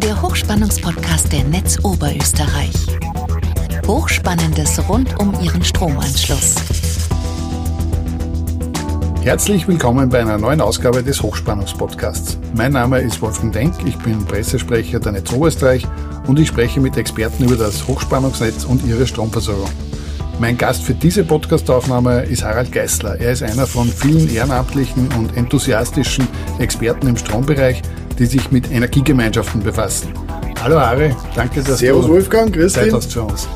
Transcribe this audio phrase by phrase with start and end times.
[0.00, 2.74] der Hochspannungspodcast der Netz Oberösterreich.
[3.86, 6.56] Hochspannendes rund um Ihren Stromanschluss.
[9.22, 12.38] Herzlich willkommen bei einer neuen Ausgabe des Hochspannungspodcasts.
[12.54, 15.86] Mein Name ist Wolfgang Denk, ich bin Pressesprecher der Netz Oberösterreich
[16.26, 19.70] und ich spreche mit Experten über das Hochspannungsnetz und ihre Stromversorgung.
[20.38, 23.18] Mein Gast für diese Podcastaufnahme ist Harald Geißler.
[23.18, 27.80] Er ist einer von vielen ehrenamtlichen und enthusiastischen Experten im Strombereich,
[28.18, 30.12] die sich mit Energiegemeinschaften befassen.
[30.62, 33.48] Hallo Harry, danke, dass Servus du Wolfgang, grüß Zeit hast für uns.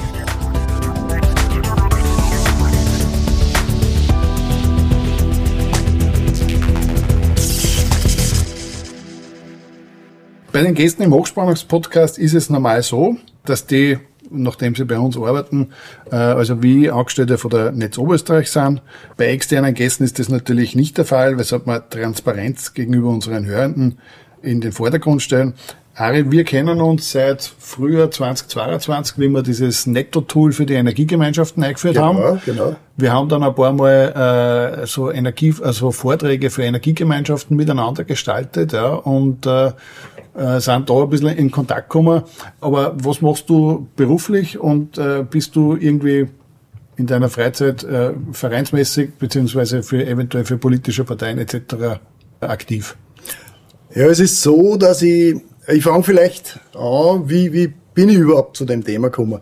[10.52, 13.98] Bei den Gästen im Hochspannungspodcast ist es normal so, dass die,
[14.30, 15.70] nachdem sie bei uns arbeiten,
[16.10, 18.82] äh, also wie Angestellte von der Netz Oberösterreich sind.
[19.16, 23.98] Bei externen Gästen ist das natürlich nicht der Fall, weshalb wir Transparenz gegenüber unseren Hörenden
[24.42, 25.54] in den Vordergrund stellen.
[25.94, 31.94] Ari, wir kennen uns seit Frühjahr 2022, wie wir dieses Netto-Tool für die Energiegemeinschaften eingeführt
[31.94, 32.40] Genau, haben.
[32.46, 32.76] genau.
[32.96, 38.72] Wir haben dann ein paar Mal äh, so Energie, also Vorträge für Energiegemeinschaften miteinander gestaltet,
[38.72, 39.72] ja, und äh,
[40.34, 42.22] äh, sind da ein bisschen in Kontakt gekommen.
[42.60, 46.28] Aber was machst du beruflich und äh, bist du irgendwie
[46.96, 52.00] in deiner Freizeit äh, vereinsmäßig beziehungsweise für eventuell für politische Parteien etc.
[52.40, 52.96] aktiv?
[53.92, 55.34] Ja, es ist so, dass ich,
[55.66, 59.40] ich fange vielleicht an, wie, wie bin ich überhaupt zu dem Thema gekommen?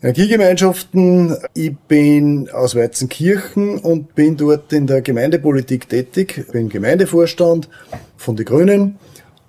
[0.00, 7.68] Energiegemeinschaften, ich bin aus Weizenkirchen und bin dort in der Gemeindepolitik tätig, bin Gemeindevorstand
[8.16, 8.98] von den Grünen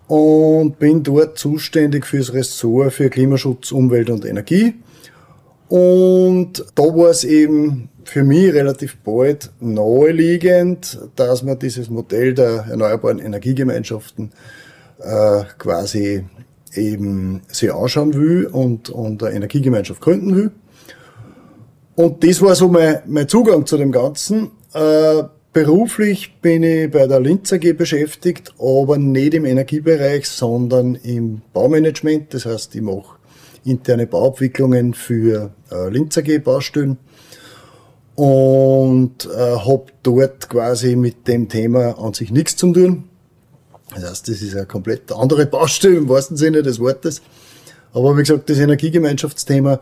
[0.07, 4.73] und bin dort zuständig fürs Ressort für Klimaschutz, Umwelt und Energie.
[5.69, 12.66] Und da war es eben für mich relativ bald naheliegend, dass man dieses Modell der
[12.70, 14.31] erneuerbaren Energiegemeinschaften
[15.00, 16.23] äh, quasi
[16.73, 20.52] eben sich anschauen will und, und eine Energiegemeinschaft gründen will.
[21.95, 24.52] Und das war so mein, mein Zugang zu dem Ganzen.
[24.73, 25.23] Äh,
[25.54, 32.33] beruflich bin ich bei der Linz AG beschäftigt, aber nicht im Energiebereich, sondern im Baumanagement.
[32.33, 33.17] Das heißt, ich mache
[33.64, 36.98] interne Bauabwicklungen für äh, Linz AG Baustellen
[38.15, 43.05] und äh, habe dort quasi mit dem Thema an sich nichts zu tun.
[43.93, 47.21] Das heißt, das ist eine komplett andere Baustelle im wahrsten Sinne des Wortes.
[47.93, 49.80] Aber wie gesagt, das Energiegemeinschaftsthema,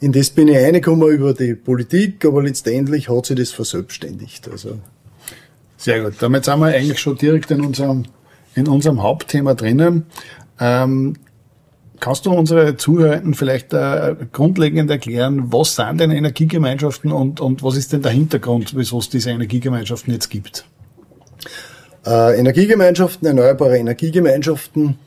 [0.00, 4.48] in das bin ich reingekommen über die Politik, aber letztendlich hat sich das verselbstständigt.
[4.48, 4.78] Also,
[5.76, 6.14] Sehr gut.
[6.20, 8.04] Damit sind wir eigentlich schon direkt in unserem,
[8.54, 10.06] in unserem Hauptthema drinnen.
[10.60, 11.14] Ähm,
[12.00, 17.76] kannst du unsere Zuhörenden vielleicht äh, grundlegend erklären, was sind denn Energiegemeinschaften und, und was
[17.76, 20.64] ist denn der Hintergrund, wieso es diese Energiegemeinschaften jetzt gibt?
[22.06, 24.98] Äh, Energiegemeinschaften, erneuerbare Energiegemeinschaften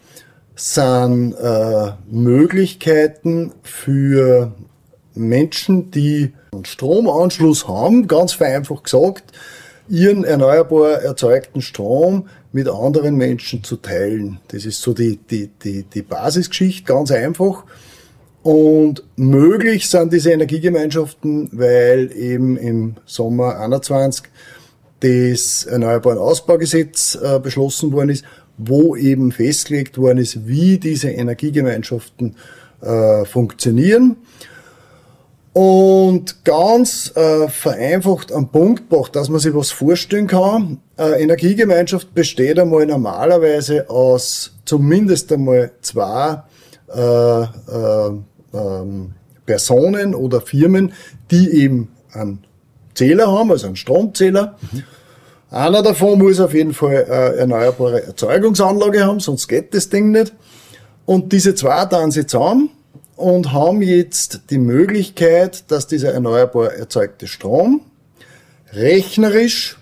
[0.56, 4.54] sind äh, Möglichkeiten für
[5.16, 9.32] Menschen, die einen Stromanschluss haben, ganz vereinfacht gesagt,
[9.90, 14.40] ihren erneuerbar erzeugten Strom mit anderen Menschen zu teilen.
[14.50, 17.64] Das ist so die, die, die, die Basisgeschichte, ganz einfach.
[18.44, 24.26] Und möglich sind diese Energiegemeinschaften, weil eben im Sommer 21
[25.00, 28.26] das Erneuerbaren Ausbaugesetz äh, beschlossen worden ist,
[28.58, 32.36] wo eben festgelegt worden ist, wie diese Energiegemeinschaften
[32.82, 34.18] äh, funktionieren.
[35.54, 40.80] Und ganz äh, vereinfacht am Punkt gebracht, dass man sich was vorstellen kann.
[40.98, 46.44] Äh, Energiegemeinschaft besteht einmal normalerweise aus zumindest einmal zwei
[46.96, 48.12] äh, äh,
[48.54, 49.14] ähm,
[49.46, 50.94] Personen oder Firmen,
[51.32, 52.46] die eben einen
[52.94, 54.58] Zähler haben, also einen Stromzähler.
[55.50, 60.34] Einer davon muss auf jeden Fall eine erneuerbare Erzeugungsanlage haben, sonst geht das Ding nicht.
[61.06, 62.70] Und diese zwei tun sie zusammen
[63.22, 67.82] und haben jetzt die Möglichkeit, dass dieser erneuerbar erzeugte Strom
[68.74, 69.78] rechnerisch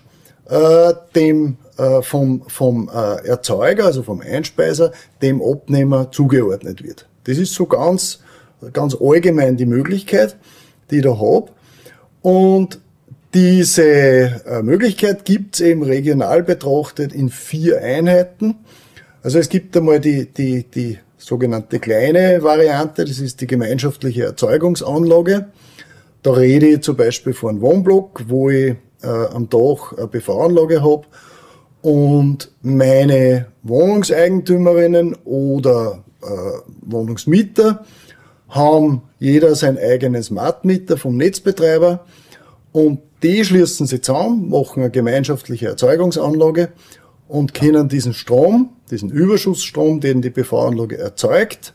[0.48, 4.92] äh, dem äh, vom, vom äh, Erzeuger, also vom Einspeiser,
[5.22, 7.08] dem Abnehmer zugeordnet wird.
[7.24, 8.20] Das ist so ganz,
[8.72, 10.36] ganz allgemein die Möglichkeit,
[10.90, 11.52] die ich da hab.
[12.20, 12.80] Und
[13.32, 18.56] diese äh, Möglichkeit gibt's eben regional betrachtet in vier Einheiten.
[19.22, 25.46] Also es gibt einmal die, die, die sogenannte kleine Variante, das ist die gemeinschaftliche Erzeugungsanlage.
[26.22, 31.06] Da rede ich zum Beispiel von Wohnblock, wo ich äh, am Dach eine PV-Anlage habe
[31.82, 36.26] und meine Wohnungseigentümerinnen oder äh,
[36.82, 37.84] Wohnungsmieter
[38.48, 42.04] haben jeder sein eigenes Smartmeter vom Netzbetreiber
[42.72, 46.70] und die schließen sie zusammen, machen eine gemeinschaftliche Erzeugungsanlage
[47.30, 51.74] und können diesen Strom, diesen Überschussstrom, den die PV-Anlage erzeugt,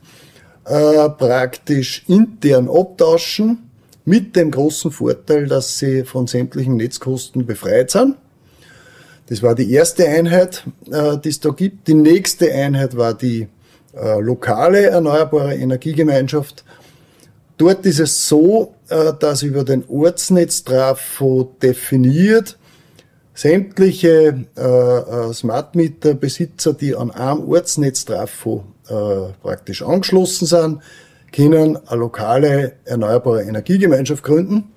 [0.65, 3.69] äh, praktisch intern abtauschen,
[4.03, 8.17] mit dem großen Vorteil, dass sie von sämtlichen Netzkosten befreit sind.
[9.27, 11.87] Das war die erste Einheit, äh, die es da gibt.
[11.87, 13.47] Die nächste Einheit war die
[13.95, 16.65] äh, lokale erneuerbare Energiegemeinschaft.
[17.57, 22.57] Dort ist es so, äh, dass über den Ortsnetztrafo definiert
[23.35, 30.79] sämtliche äh, äh, Smart Meter Besitzer, die an einem Ortsnetztrafo äh, praktisch angeschlossen sind,
[31.31, 34.71] können eine lokale erneuerbare Energiegemeinschaft gründen.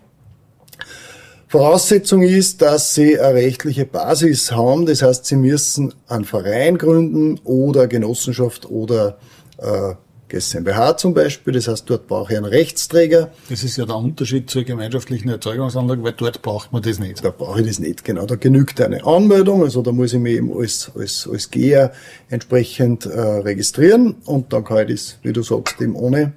[1.47, 4.85] Voraussetzung ist, dass sie eine rechtliche Basis haben.
[4.85, 9.19] Das heißt, sie müssen einen Verein gründen oder Genossenschaft oder
[9.57, 9.95] äh,
[10.29, 11.55] GmbH zum Beispiel.
[11.55, 13.31] Das heißt, dort brauche ich einen Rechtsträger.
[13.49, 17.25] Das ist ja der Unterschied zur gemeinschaftlichen Erzeugungsanlage, weil dort braucht man das nicht.
[17.25, 18.27] Da brauche ich das nicht, genau.
[18.27, 21.93] Da genügt eine Anmeldung, also da muss ich mich eben als, als, als Geher
[22.29, 26.33] entsprechend äh, registrieren und dann kann ich das, wie du sagst, eben ohne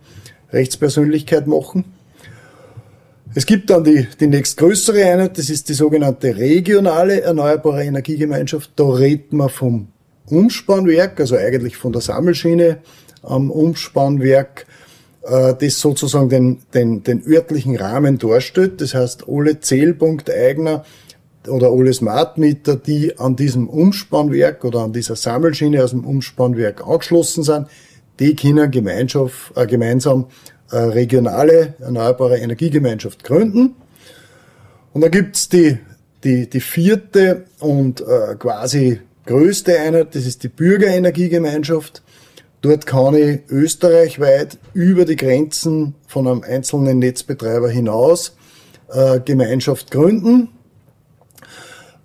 [0.52, 1.86] Rechtspersönlichkeit machen.
[3.34, 8.72] Es gibt dann die, die nächstgrößere Einheit, das ist die sogenannte regionale erneuerbare Energiegemeinschaft.
[8.76, 9.88] Da redet man vom
[10.26, 12.80] Umspannwerk, also eigentlich von der Sammelschiene
[13.24, 14.66] am Umspannwerk,
[15.24, 18.82] äh, das sozusagen den, den, den örtlichen Rahmen darstellt.
[18.82, 20.86] Das heißt, alle Zählpunkteigner
[21.48, 26.86] oder alle Smart Meter, die an diesem Umspannwerk oder an dieser Sammelschiene aus dem Umspannwerk
[26.86, 27.68] angeschlossen sind,
[28.20, 30.28] die können Gemeinschaft, äh, gemeinsam
[30.72, 33.76] äh, regionale erneuerbare Energiegemeinschaft gründen.
[34.94, 35.80] Und dann gibt's die,
[36.24, 42.02] die, die vierte und äh, quasi größte Einheit, das ist die Bürgerenergiegemeinschaft.
[42.62, 48.36] Dort kann ich österreichweit über die Grenzen von einem einzelnen Netzbetreiber hinaus
[48.90, 50.50] äh, Gemeinschaft gründen.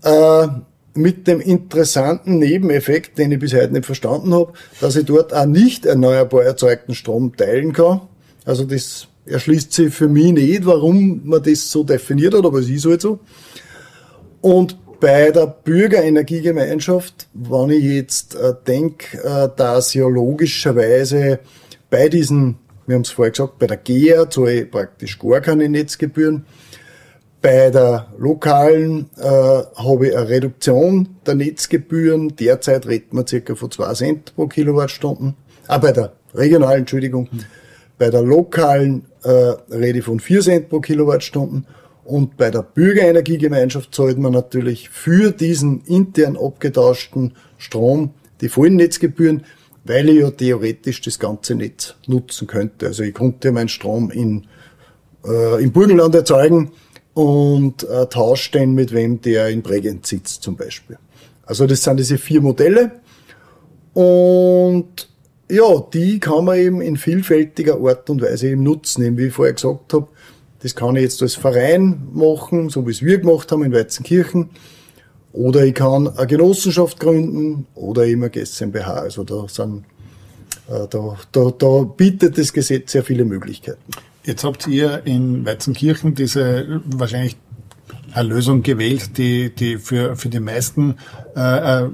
[0.03, 0.49] Äh,
[0.95, 5.45] mit dem interessanten Nebeneffekt, den ich bis heute nicht verstanden habe, dass ich dort auch
[5.45, 8.01] nicht erneuerbar erzeugten Strom teilen kann.
[8.47, 12.69] Also das erschließt sich für mich nicht, warum man das so definiert hat, aber es
[12.71, 13.19] ist halt so.
[14.41, 21.41] Und bei der Bürgerenergiegemeinschaft, wenn ich jetzt äh, denke, äh, dass ja logischerweise
[21.91, 22.57] bei diesen,
[22.87, 26.47] wir haben es vorher gesagt, bei der GEA zahle ich praktisch gar keine Netzgebühren.
[27.43, 32.35] Bei der lokalen äh, habe ich eine Reduktion der Netzgebühren.
[32.37, 35.35] Derzeit redet man circa von 2 Cent pro Kilowattstunden.
[35.69, 37.29] Ah, bei der regionalen, Entschuldigung.
[37.31, 37.45] Hm.
[37.99, 41.67] Bei der lokalen äh, rede ich von 4 Cent pro Kilowattstunden.
[42.07, 49.45] Und bei der Bürgerenergiegemeinschaft zahlt man natürlich für diesen intern abgetauschten Strom die vollen Netzgebühren,
[49.85, 52.87] weil ich ja theoretisch das ganze Netz nutzen könnte.
[52.87, 54.47] Also ich konnte meinen Strom in,
[55.25, 56.71] äh, im Burgenland erzeugen
[57.15, 60.99] und äh, tausche den mit wem, der in Bregenz sitzt zum Beispiel.
[61.45, 63.01] Also das sind diese vier Modelle.
[63.95, 65.09] Und
[65.49, 69.05] ja, die kann man eben in vielfältiger Art und Weise eben nutzen.
[69.05, 70.09] Eben wie ich vorher gesagt habe,
[70.67, 74.51] das kann ich jetzt als Verein machen, so wie es wir gemacht haben in Weizenkirchen.
[75.33, 78.95] Oder ich kann eine Genossenschaft gründen oder eine GmbH.
[78.95, 79.85] Also da sind,
[80.69, 83.79] äh, da, da, da bietet das Gesetz sehr viele Möglichkeiten.
[84.25, 87.37] Jetzt habt ihr in Weizenkirchen diese wahrscheinlich
[88.13, 90.97] eine Lösung gewählt, die, die für, für die meisten
[91.37, 91.91] äh, äh,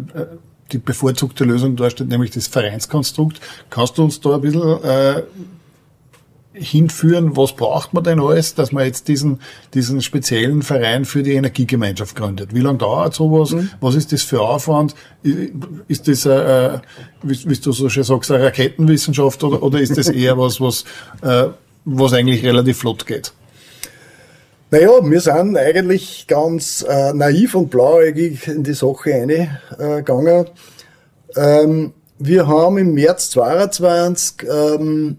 [0.71, 3.39] die bevorzugte Lösung darstellt, nämlich das Vereinskonstrukt.
[3.69, 5.25] Kannst du uns da ein bisschen äh,
[6.55, 9.41] hinführen, was braucht man denn alles, dass man jetzt diesen,
[9.75, 12.55] diesen speziellen Verein für die Energiegemeinschaft gründet?
[12.55, 13.53] Wie lange dauert sowas?
[13.53, 13.71] Mhm.
[13.81, 14.95] Was ist das für Aufwand?
[15.89, 16.79] Ist das, äh,
[17.23, 20.85] wie, wie du so schön sagst, eine Raketenwissenschaft oder, oder ist das eher was, was,
[21.23, 21.49] äh,
[21.85, 23.33] was eigentlich relativ flott geht?
[24.71, 30.47] Naja, wir sind eigentlich ganz äh, naiv und blauäugig in die Sache eingegangen.
[31.37, 35.17] Ähm, wir haben im März 2022 ähm,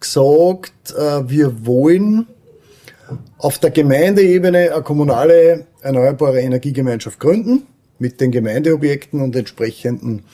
[0.00, 2.26] gesagt, äh, wir wollen
[3.38, 7.66] auf der Gemeindeebene eine kommunale erneuerbare Energiegemeinschaft gründen
[7.98, 10.24] mit den Gemeindeobjekten und entsprechenden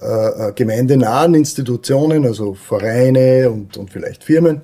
[0.00, 4.62] äh, äh, gemeindenahen Institutionen, also Vereine und, und vielleicht Firmen.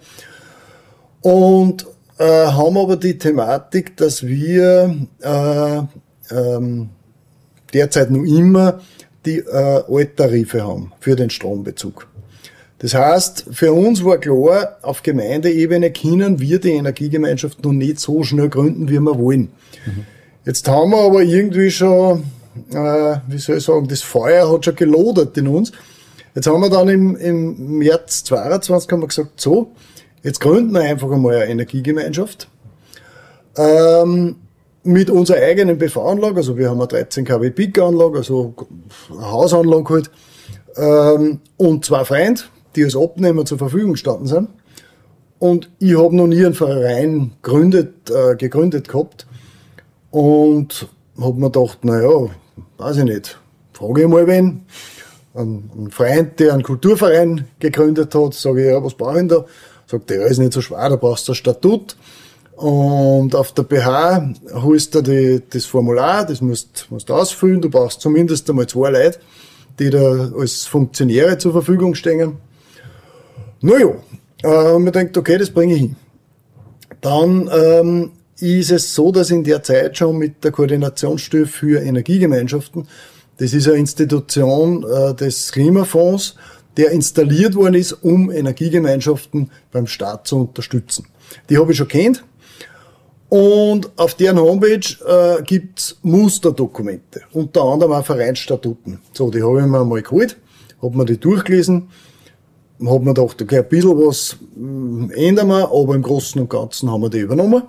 [1.21, 1.87] Und
[2.19, 6.89] äh, haben aber die Thematik, dass wir äh, ähm,
[7.75, 8.81] derzeit nur immer
[9.27, 12.07] die äh, Alttarife haben für den Strombezug.
[12.79, 18.23] Das heißt, für uns war klar, auf Gemeindeebene können wir die Energiegemeinschaft noch nicht so
[18.23, 19.49] schnell gründen, wie wir wollen.
[19.87, 20.07] Mhm.
[20.45, 22.25] Jetzt haben wir aber irgendwie schon,
[22.71, 25.73] äh, wie soll ich sagen, das Feuer hat schon gelodert in uns.
[26.35, 29.73] Jetzt haben wir dann im, im März 22 haben wir gesagt, so,
[30.23, 32.49] jetzt gründen wir einfach einmal eine Energiegemeinschaft.
[33.57, 34.37] Ähm,
[34.83, 38.55] mit unserer eigenen PV-Anlage, also wir haben eine 13 kW Peak-Anlage, also
[39.11, 40.11] eine Hausanlage halt,
[40.77, 42.43] ähm, und zwei Freunde,
[42.77, 44.49] die als Abnehmer zur Verfügung gestanden sind.
[45.39, 49.27] Und ich habe noch nie einen Verein gegründet, äh, gegründet gehabt
[50.11, 50.89] und
[51.21, 52.29] habe mir gedacht, naja,
[52.79, 53.39] weiß ich nicht,
[53.73, 54.63] frage ich mal wen.
[55.35, 59.29] Ein, ein Freund, der einen Kulturverein gegründet hat, sage ich, ja, was brauche ich denn
[59.29, 59.45] da?
[59.87, 61.97] Sagt er, ist nicht so schwer, da brauchst du ein Statut.
[62.57, 67.69] Und auf der BH holst du die, das Formular, das musst, musst du ausfüllen, du
[67.69, 69.19] brauchst zumindest einmal zwei Leute,
[69.79, 72.39] die da als Funktionäre zur Verfügung stehen.
[73.61, 73.95] Naja,
[74.43, 75.97] äh, mir denkt, okay, das bringe ich hin.
[77.01, 82.87] Dann ähm, ist es so, dass in der Zeit schon mit der Koordinationsstelle für Energiegemeinschaften,
[83.39, 86.37] das ist eine Institution äh, des Klimafonds,
[86.77, 91.07] der installiert worden ist, um Energiegemeinschaften beim Staat zu unterstützen.
[91.49, 92.25] Die habe ich schon kennt.
[93.29, 99.01] Und auf deren Homepage äh, gibt's Musterdokumente, unter anderem auch Vereinsstatuten.
[99.13, 100.37] So, die habe ich mir mal geholt,
[100.81, 101.89] habe mir die durchgelesen,
[102.85, 106.91] habe mir gedacht, okay, ein bisschen was äh, ändern wir, aber im Großen und Ganzen
[106.91, 107.63] haben wir die übernommen.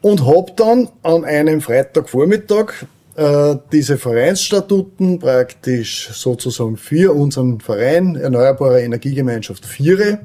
[0.00, 8.82] Und habe dann an einem Freitagvormittag äh, diese Vereinsstatuten praktisch sozusagen für unseren Verein Erneuerbare
[8.82, 10.20] Energiegemeinschaft Viere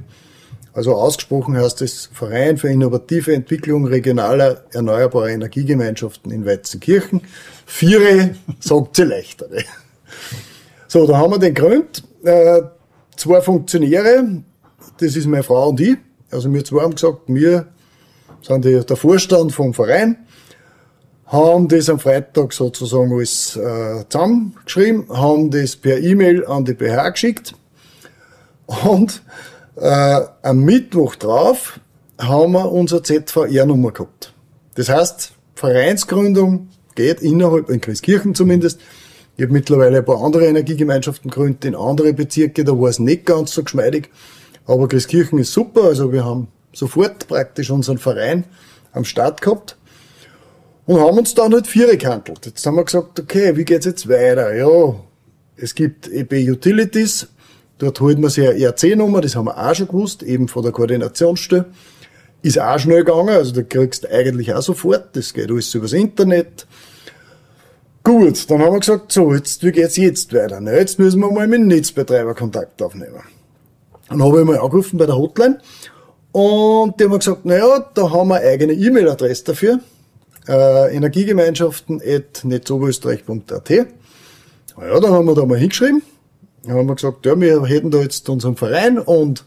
[0.73, 7.21] also ausgesprochen heißt es Verein für innovative Entwicklung regionaler erneuerbarer Energiegemeinschaften in Weizenkirchen.
[7.65, 9.63] Viere sagt sie leichtere.
[10.87, 12.03] So, da haben wir den Grund.
[12.23, 12.61] Äh,
[13.19, 14.43] zwei Funktionäre,
[14.99, 15.97] das ist meine Frau und ich.
[16.31, 17.67] Also wir zwei haben gesagt, wir
[18.41, 20.17] sind die, der Vorstand vom Verein,
[21.25, 27.09] haben das am Freitag sozusagen alles äh, zusammengeschrieben, haben das per E-Mail an die BH
[27.09, 27.55] geschickt
[28.65, 29.21] und
[29.75, 31.79] äh, am Mittwoch drauf
[32.19, 34.33] haben wir unsere ZVR-Nummer gehabt.
[34.75, 38.79] Das heißt, Vereinsgründung geht innerhalb, in Christkirchen zumindest.
[39.39, 43.25] Ich habe mittlerweile ein paar andere Energiegemeinschaften gegründet in andere Bezirke, da war es nicht
[43.25, 44.09] ganz so geschmeidig.
[44.65, 48.43] Aber Christkirchen ist super, also wir haben sofort praktisch unseren Verein
[48.91, 49.77] am Start gehabt
[50.85, 52.47] und haben uns dann halt vier gehandelt.
[52.47, 54.53] Jetzt haben wir gesagt, okay, wie geht's jetzt weiter?
[54.53, 54.95] Ja,
[55.55, 57.29] es gibt EB Utilities,
[57.77, 60.73] Dort holt man sich eine ERC-Nummer, das haben wir auch schon gewusst, eben von der
[60.73, 61.67] Koordinationsstelle.
[62.41, 66.67] Ist auch schnell gegangen, also du kriegst eigentlich auch sofort, das geht alles übers Internet.
[68.09, 70.59] Gut, dann haben wir gesagt, so, jetzt, wie geht's jetzt weiter?
[70.59, 73.21] Na, jetzt müssen wir mal mit dem Netzbetreiber Kontakt aufnehmen.
[74.07, 75.59] Dann habe ich mal angerufen bei der Hotline
[76.31, 79.79] und die haben gesagt, naja, da haben wir eine eigene E-Mail-Adresse dafür,
[80.47, 83.69] äh, energiegemeinschaften.netzoberösterreich.at.
[83.69, 83.85] Naja,
[84.99, 86.01] dann haben wir da mal hingeschrieben
[86.63, 89.45] dann haben wir gesagt, ja, wir hätten da jetzt unseren Verein und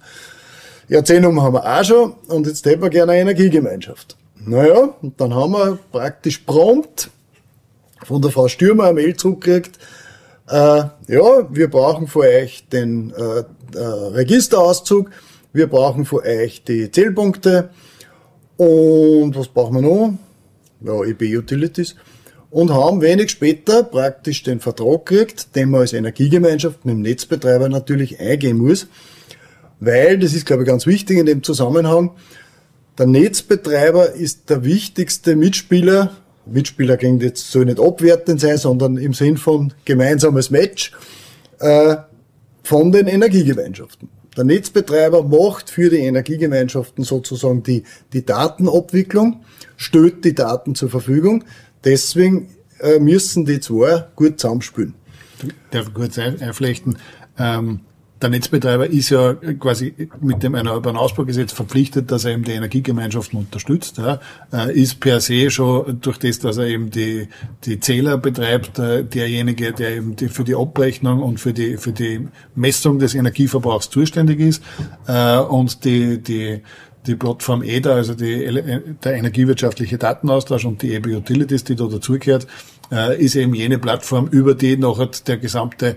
[0.87, 4.16] Jahrzehntnummer haben wir auch schon und jetzt hätten wir gerne eine Energiegemeinschaft.
[4.37, 7.11] Naja, und dann haben wir praktisch prompt
[8.04, 9.78] von der Frau Stürmer eine Mail zurückgekriegt,
[10.49, 13.44] äh, ja, wir brauchen von euch den äh,
[13.78, 15.11] äh, Registerauszug,
[15.52, 17.71] wir brauchen von euch die Zählpunkte
[18.56, 20.14] und was brauchen wir noch?
[20.80, 21.94] Ja, EB Utilities
[22.50, 27.68] und haben wenig später praktisch den Vertrag gekriegt, den man als Energiegemeinschaft mit dem Netzbetreiber
[27.71, 28.88] natürlich eingehen muss,
[29.80, 32.11] weil, das ist glaube ich ganz wichtig in dem Zusammenhang,
[32.99, 36.14] der Netzbetreiber ist der wichtigste Mitspieler,
[36.47, 40.93] Mitspieler klingt jetzt soll nicht abwertend sein, sondern im Sinn von gemeinsames Match,
[41.61, 41.97] äh,
[42.63, 44.09] von den Energiegemeinschaften.
[44.37, 49.45] Der Netzbetreiber macht für die Energiegemeinschaften sozusagen die, die Datenabwicklung,
[49.77, 51.45] stellt die Daten zur Verfügung.
[51.85, 52.49] Deswegen
[52.81, 54.95] äh, müssen die zwei gut zusammenspielen.
[55.71, 56.97] Darf ich kurz einflechten?
[57.39, 57.81] Ähm,
[58.23, 63.38] der Netzbetreiber ist ja quasi mit dem Erneuerbaren Ausbaugesetz verpflichtet, dass er eben die Energiegemeinschaften
[63.38, 63.99] unterstützt.
[63.99, 64.21] Ja.
[64.52, 67.29] Äh, ist per se schon durch das, dass er eben die,
[67.64, 71.93] die Zähler betreibt, äh, derjenige, der eben die, für die Abrechnung und für die, für
[71.93, 74.62] die Messung des Energieverbrauchs zuständig ist.
[75.09, 76.62] Äh, und die, die
[77.05, 78.49] die Plattform EDA, also die,
[79.02, 82.47] der energiewirtschaftliche Datenaustausch und die EB Utilities, die da dazugehört,
[83.19, 85.97] ist eben jene Plattform, über die nachher der gesamte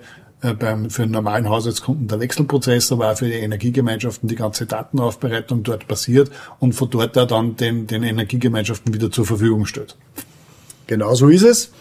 [0.54, 5.88] beim, für einen normalen Haushaltskunden der Wechselprozess, aber für die Energiegemeinschaften die ganze Datenaufbereitung dort
[5.88, 9.96] passiert und von dort da dann den, den Energiegemeinschaften wieder zur Verfügung stellt.
[10.88, 11.72] Genau so ist es.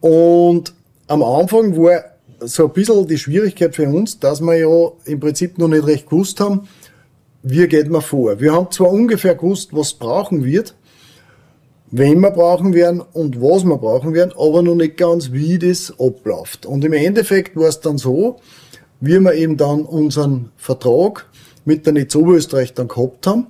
[0.00, 0.72] Und
[1.08, 2.04] am Anfang war
[2.40, 6.08] so ein bisschen die Schwierigkeit für uns, dass wir ja im Prinzip noch nicht recht
[6.08, 6.68] gewusst haben,
[7.42, 8.40] wie geht man vor?
[8.40, 10.74] Wir haben zwar ungefähr gewusst, was brauchen wird,
[11.90, 15.92] wen wir brauchen werden und was wir brauchen werden, aber noch nicht ganz, wie das
[15.98, 16.66] abläuft.
[16.66, 18.40] Und im Endeffekt war es dann so,
[19.00, 21.26] wie wir eben dann unseren Vertrag
[21.64, 23.46] mit der Netz Oberösterreich dann gehabt haben,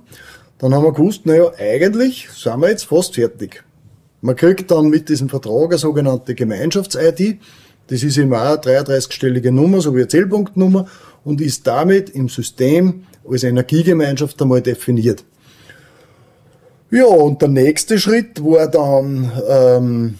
[0.59, 3.63] dann haben wir gewusst, naja, eigentlich sind wir jetzt fast fertig.
[4.21, 7.37] Man kriegt dann mit diesem Vertrag eine sogenannte Gemeinschafts-ID.
[7.87, 10.87] Das ist auch eine 33-stellige Nummer, so wie eine Zählpunktnummer
[11.23, 15.23] und ist damit im System als Energiegemeinschaft einmal definiert.
[16.91, 20.15] Ja, und der nächste Schritt war dann ähm,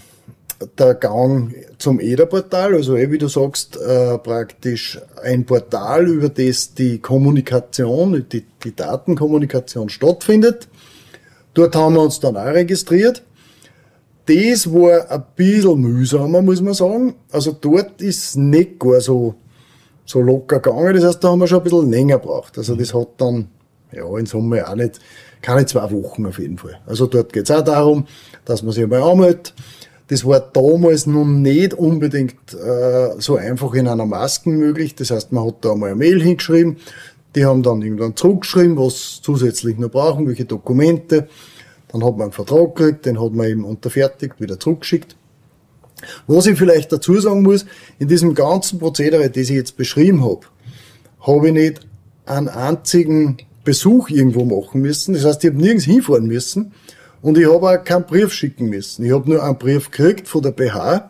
[0.77, 6.75] der Gang zum EDA-Portal, also eh, wie du sagst, äh, praktisch ein Portal, über das
[6.75, 10.67] die Kommunikation, die, die Datenkommunikation stattfindet.
[11.55, 13.23] Dort haben wir uns dann auch registriert.
[14.27, 17.15] Das war ein bisschen mühsamer, muss man sagen.
[17.31, 19.33] Also dort ist nicht gar so,
[20.05, 20.93] so locker gegangen.
[20.93, 22.59] Das heißt, da haben wir schon ein bisschen länger gebraucht.
[22.59, 23.47] Also das hat dann,
[23.91, 24.99] ja, in Summe auch nicht,
[25.41, 26.79] keine zwei Wochen auf jeden Fall.
[26.85, 28.07] Also dort geht's auch darum,
[28.45, 29.53] dass man sich einmal anmeldet.
[30.07, 34.95] Das war damals nun nicht unbedingt äh, so einfach in einer Masken möglich.
[34.95, 36.77] Das heißt, man hat da einmal eine Mail hingeschrieben.
[37.35, 41.29] Die haben dann irgendwann zurückgeschrieben, was zusätzlich noch brauchen, welche Dokumente.
[41.89, 45.15] Dann hat man einen Vertrag gekriegt, den hat man eben unterfertigt, wieder zurückgeschickt.
[46.27, 47.65] Was ich vielleicht dazu sagen muss,
[47.99, 50.41] in diesem ganzen Prozedere, das ich jetzt beschrieben habe,
[51.21, 51.81] habe ich nicht
[52.25, 55.13] einen einzigen Besuch irgendwo machen müssen.
[55.13, 56.73] Das heißt, ich habe nirgends hinfahren müssen
[57.21, 59.05] und ich habe auch keinen Brief schicken müssen.
[59.05, 61.09] Ich habe nur einen Brief gekriegt von der BH,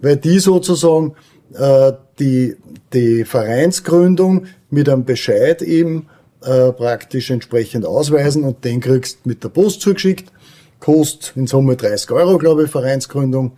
[0.00, 1.14] weil die sozusagen
[1.54, 2.56] äh, die,
[2.92, 6.06] die Vereinsgründung mit einem Bescheid eben
[6.42, 10.32] äh, praktisch entsprechend ausweisen und den kriegst mit der Post zugeschickt.
[10.78, 13.52] Kostet in Summe 30 Euro, glaube ich, Vereinsgründung.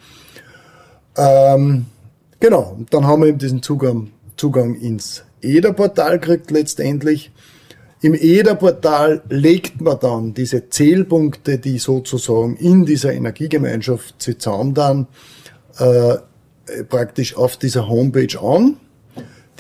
[1.16, 1.86] Ähm,
[2.40, 7.30] genau, und dann haben wir eben diesen Zugang, Zugang ins EDA-Portal gekriegt letztendlich.
[8.02, 15.06] Im EDA-Portal legt man dann diese Zählpunkte, die sozusagen in dieser Energiegemeinschaft zusammen dann
[15.78, 16.16] äh,
[16.88, 18.76] praktisch auf dieser Homepage an.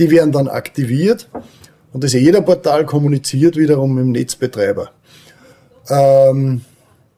[0.00, 1.28] Die werden dann aktiviert
[1.92, 4.90] und das EDA-Portal kommuniziert wiederum mit dem Netzbetreiber.
[5.88, 6.62] Ähm,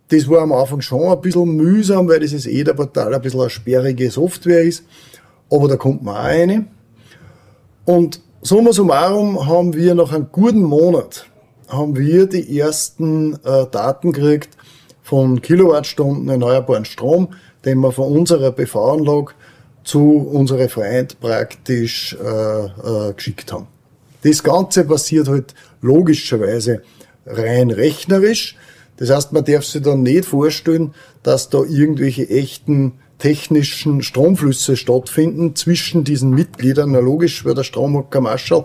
[0.08, 4.10] das war am Anfang schon ein bisschen mühsam, weil dieses EDA-Portal ein bisschen eine sperrige
[4.10, 4.84] Software ist.
[5.50, 6.68] Aber da kommt man auch rein.
[7.86, 11.26] Und summa summarum haben wir nach einem guten Monat
[11.66, 14.50] haben wir die ersten äh, Daten gekriegt
[15.02, 17.28] von Kilowattstunden erneuerbaren Strom,
[17.64, 19.32] den wir von unserer PV-Anlage
[19.82, 23.66] zu unserer Freund praktisch äh, äh, geschickt haben.
[24.22, 26.82] Das Ganze passiert halt logischerweise
[27.24, 28.56] rein rechnerisch.
[28.98, 30.92] Das heißt, man darf sich dann nicht vorstellen,
[31.22, 36.92] dass da irgendwelche echten technischen Stromflüsse stattfinden zwischen diesen Mitgliedern.
[36.92, 38.64] Na logisch, weil der Strom hat kein Marschall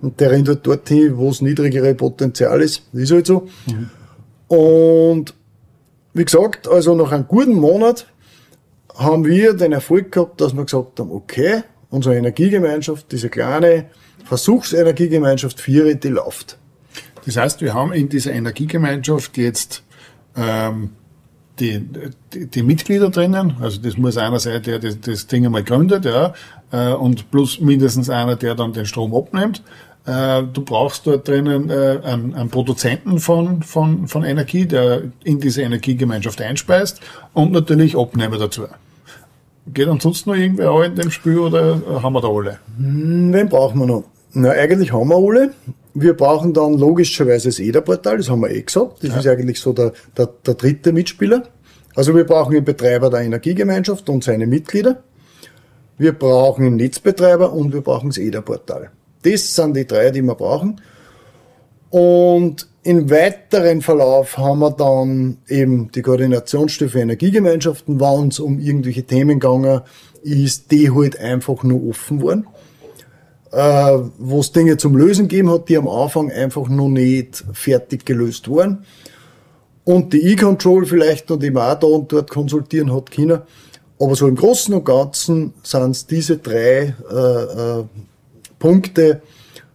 [0.00, 2.82] und der rennt halt dorthin, wo es niedrigere Potenzial ist.
[2.92, 3.48] Das ist halt so.
[3.66, 3.90] Mhm.
[4.48, 5.34] Und
[6.14, 8.06] wie gesagt, also nach einem guten Monat
[8.94, 13.86] haben wir den Erfolg gehabt, dass wir gesagt haben, okay, unsere Energiegemeinschaft, diese kleine
[14.24, 16.58] Versuchsenergiegemeinschaft Viere, die läuft.
[17.24, 19.82] Das heißt, wir haben in dieser Energiegemeinschaft jetzt
[20.36, 20.90] ähm,
[21.62, 26.04] die, die, Mitglieder drinnen, also das muss einer sein, der das, das Ding einmal gründet,
[26.04, 26.34] ja,
[26.72, 29.62] äh, und plus mindestens einer, der dann den Strom abnimmt.
[30.04, 35.38] Äh, du brauchst dort drinnen äh, einen, einen Produzenten von, von, von Energie, der in
[35.38, 37.00] diese Energiegemeinschaft einspeist
[37.32, 38.62] und natürlich Abnehmer dazu.
[39.72, 42.58] Geht ansonsten noch irgendwer auch in dem Spiel oder haben wir da alle?
[42.76, 44.04] Hm, wen brauchen wir noch?
[44.32, 45.54] Na, eigentlich haben wir alle.
[45.94, 49.02] Wir brauchen dann logischerweise das EDA-Portal, das haben wir eh gesagt.
[49.02, 49.18] Das ja.
[49.18, 51.44] ist eigentlich so der, der, der dritte Mitspieler.
[51.94, 55.02] Also wir brauchen den Betreiber der Energiegemeinschaft und seine Mitglieder.
[55.98, 58.90] Wir brauchen den Netzbetreiber und wir brauchen das EDA-Portal.
[59.22, 60.80] Das sind die drei, die wir brauchen.
[61.90, 68.58] Und im weiteren Verlauf haben wir dann eben die Koordinationsstelle für Energiegemeinschaften, wenn es um
[68.58, 69.82] irgendwelche Themen gegangen
[70.22, 72.46] ist, die halt einfach nur offen waren
[73.52, 78.04] äh, wo es Dinge zum Lösen gegeben hat, die am Anfang einfach noch nicht fertig
[78.04, 78.84] gelöst waren.
[79.84, 83.46] Und die E-Control vielleicht die man auch da und dort konsultieren hat China.
[84.00, 87.84] Aber so im Großen und Ganzen sind es diese drei äh, äh,
[88.58, 89.22] Punkte,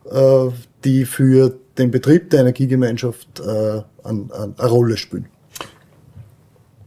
[0.10, 0.48] äh,
[0.84, 5.28] die für den Betrieb der Energiegemeinschaft äh, an, an, eine Rolle spielen.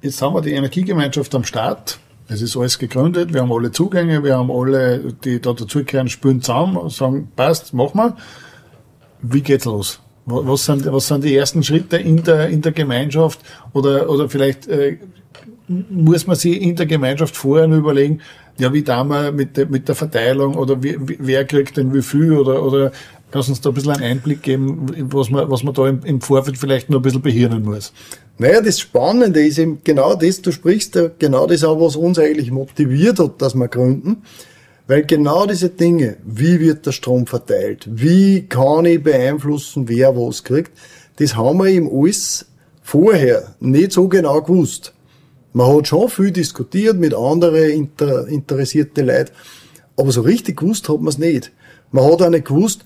[0.03, 1.99] Jetzt haben wir die Energiegemeinschaft am Start.
[2.33, 6.41] Es ist alles gegründet, wir haben alle Zugänge, wir haben alle, die da dazugehören, spüren
[6.41, 8.17] zusammen und sagen, passt, machen wir.
[9.21, 10.01] Wie geht's los?
[10.27, 13.41] Was sind, was sind die ersten Schritte in der, in der Gemeinschaft?
[13.73, 14.99] Oder, oder vielleicht äh,
[15.67, 18.21] muss man sich in der Gemeinschaft vorher überlegen,
[18.59, 22.03] ja, wie da mal mit, der, mit der Verteilung oder wie, wer kriegt denn wie
[22.03, 22.93] viel oder, oder
[23.31, 26.03] kannst du uns da ein bisschen einen Einblick geben, was man, was man da im,
[26.05, 27.93] im Vorfeld vielleicht nur ein bisschen behirnen muss?
[28.39, 32.19] Naja, das Spannende ist eben genau das, du sprichst ja genau das auch, was uns
[32.19, 34.23] eigentlich motiviert hat, dass wir gründen.
[34.87, 40.43] Weil genau diese Dinge, wie wird der Strom verteilt, wie kann ich beeinflussen, wer was
[40.43, 40.73] kriegt,
[41.17, 42.47] das haben wir eben alles
[42.83, 44.93] vorher nicht so genau gewusst.
[45.53, 49.31] Man hat schon viel diskutiert mit anderen inter, interessierte Leuten,
[50.01, 51.53] Aber so richtig gewusst hat man es nicht.
[51.93, 52.85] Man hat auch nicht gewusst,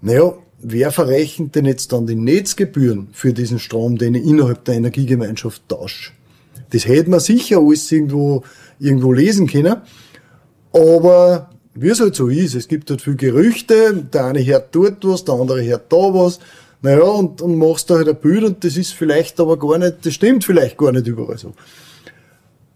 [0.00, 4.74] naja, wer verrechnet denn jetzt dann die Netzgebühren für diesen Strom, den ich innerhalb der
[4.74, 6.12] Energiegemeinschaft tausche?
[6.70, 8.42] Das hätte man sicher alles irgendwo,
[8.78, 9.76] irgendwo lesen können.
[10.72, 15.04] Aber wie es halt so ist, es gibt halt viele Gerüchte, der eine hört dort
[15.04, 16.40] was, der andere hört da was.
[16.82, 20.04] Naja, und, und machst da halt ein Bild und das ist vielleicht aber gar nicht,
[20.04, 21.52] das stimmt vielleicht gar nicht überall so.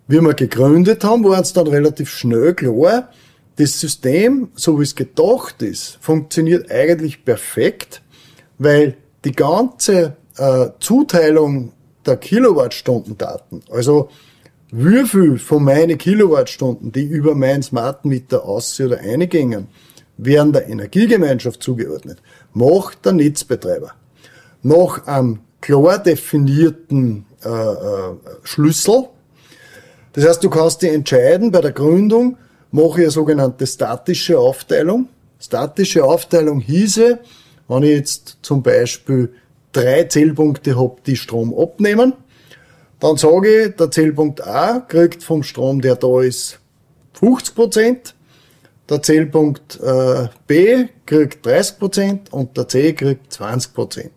[0.09, 3.09] Wie wir gegründet haben, war uns dann relativ schnell klar,
[3.61, 8.03] das System, so wie es gedacht ist, funktioniert eigentlich perfekt,
[8.59, 11.73] weil die ganze äh, Zuteilung
[12.07, 14.09] der Kilowattstundendaten, also
[14.71, 19.69] viel von meinen Kilowattstunden, die über mein Smart Meter aus oder eingingen,
[20.17, 22.23] werden der Energiegemeinschaft zugeordnet,
[22.55, 23.93] macht der Netzbetreiber.
[24.63, 29.09] Nach einem klar definierten äh, äh, Schlüssel.
[30.13, 32.37] Das heißt, du kannst dich entscheiden bei der Gründung,
[32.71, 35.09] mache ich eine sogenannte statische Aufteilung.
[35.39, 37.19] Statische Aufteilung hieße,
[37.69, 39.33] wenn ich jetzt zum Beispiel
[39.73, 42.13] drei Zählpunkte habe, die Strom abnehmen,
[42.99, 46.59] dann sage ich, der Zählpunkt A kriegt vom Strom, der da ist,
[47.15, 48.15] 50 Prozent,
[48.89, 54.13] der Zählpunkt äh, B kriegt 30 Prozent und der C kriegt 20 Prozent.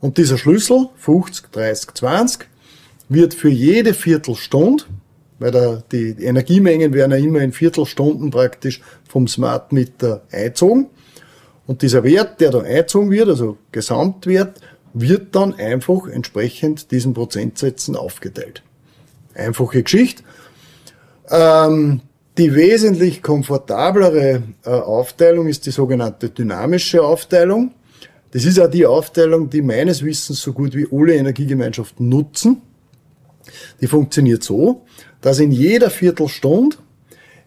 [0.00, 2.48] Und dieser Schlüssel, 50, 30, 20,
[3.08, 4.84] wird für jede Viertelstunde
[5.38, 10.88] weil da, die Energiemengen werden ja immer in Viertelstunden praktisch vom Smart Meter einzogen.
[11.66, 14.60] Und dieser Wert, der da einzogen wird, also Gesamtwert,
[14.94, 18.62] wird dann einfach entsprechend diesen Prozentsätzen aufgeteilt.
[19.34, 20.22] Einfache Geschichte.
[21.28, 22.00] Ähm,
[22.38, 27.72] die wesentlich komfortablere äh, Aufteilung ist die sogenannte dynamische Aufteilung.
[28.32, 32.62] Das ist auch die Aufteilung, die meines Wissens so gut wie alle Energiegemeinschaften nutzen.
[33.80, 34.84] Die funktioniert so,
[35.20, 36.76] dass in jeder Viertelstunde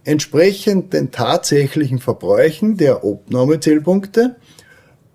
[0.04, 4.36] entsprechend den tatsächlichen Verbräuchen der Abnahmezählpunkte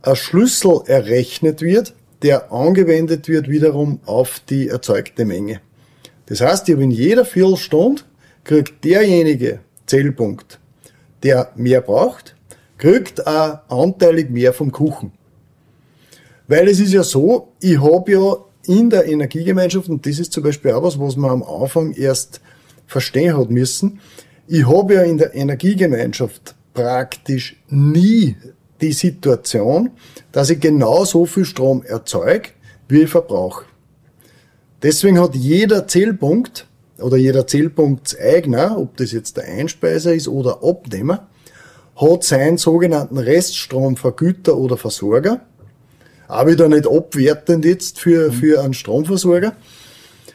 [0.02, 5.60] ein Schlüssel errechnet wird, der angewendet wird wiederum auf die erzeugte Menge.
[6.26, 8.02] Das heißt, in jeder Viertelstunde
[8.44, 10.58] kriegt derjenige Zählpunkt,
[11.22, 12.34] der mehr braucht,
[12.78, 15.12] kriegt auch anteilig mehr vom Kuchen.
[16.46, 20.42] Weil es ist ja so, ich habe ja in der Energiegemeinschaft, und das ist zum
[20.42, 22.40] Beispiel auch was, was man am Anfang erst
[22.86, 24.00] verstehen hat müssen,
[24.46, 28.36] ich habe ja in der Energiegemeinschaft praktisch nie
[28.80, 29.90] die Situation,
[30.32, 32.50] dass ich genau so viel Strom erzeuge,
[32.88, 33.64] wie ich verbrauche.
[34.82, 36.66] Deswegen hat jeder Zählpunkt
[36.98, 41.28] oder jeder Zählpunktseigner, ob das jetzt der Einspeiser ist oder Abnehmer,
[41.96, 45.40] hat seinen sogenannten Reststromvergüter oder Versorger
[46.28, 49.54] auch wieder nicht abwertend jetzt für, für einen Stromversorger.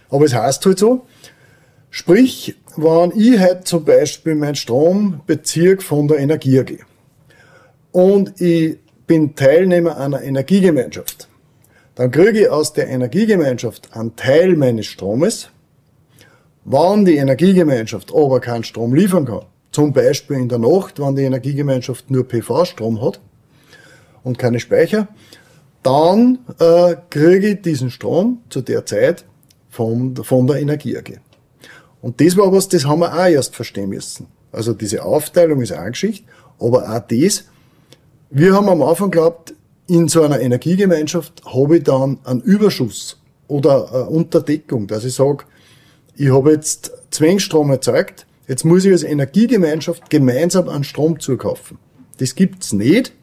[0.10, 1.06] Aber es heißt halt so.
[1.91, 6.78] Sprich, wenn ich heute zum Beispiel meinen Strom beziehe von der Energie AG
[7.91, 11.28] und ich bin Teilnehmer einer Energiegemeinschaft,
[11.95, 15.49] dann kriege ich aus der Energiegemeinschaft einen Teil meines Stromes.
[16.63, 21.23] Wenn die Energiegemeinschaft aber keinen Strom liefern kann, zum Beispiel in der Nacht, wenn die
[21.23, 23.19] Energiegemeinschaft nur PV-Strom hat
[24.23, 25.08] und keine Speicher,
[25.84, 29.26] dann äh, kriege ich diesen Strom zu der Zeit
[29.70, 31.20] von, von der Energie AG.
[32.02, 34.28] Und das war was, das haben wir auch erst verstehen müssen.
[34.52, 36.26] Also diese Aufteilung ist eine Geschichte,
[36.60, 37.46] aber auch das,
[38.30, 39.54] wir haben am Anfang geglaubt,
[39.88, 45.46] in so einer Energiegemeinschaft habe ich dann einen Überschuss oder eine Unterdeckung, dass ich sage,
[46.15, 51.80] ich habe jetzt Zwängstrom erzeugt, jetzt muss ich als Energiegemeinschaft gemeinsam einen Strom zukaufen.
[52.18, 53.13] Das gibt's nicht,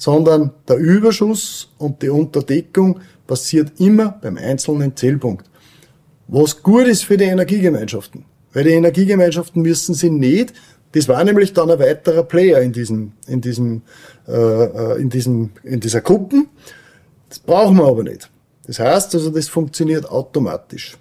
[0.00, 5.44] sondern der Überschuss und die Unterdeckung passiert immer beim einzelnen Zählpunkt.
[6.26, 8.24] Was gut ist für die Energiegemeinschaften.
[8.54, 10.54] Weil die Energiegemeinschaften müssen sie nicht,
[10.92, 13.82] das war nämlich dann ein weiterer Player in diesem, in diesem,
[14.26, 16.48] äh, äh, in diesem, in dieser Gruppen.
[17.28, 18.30] Das brauchen wir aber nicht.
[18.66, 20.96] Das heißt also, das funktioniert automatisch.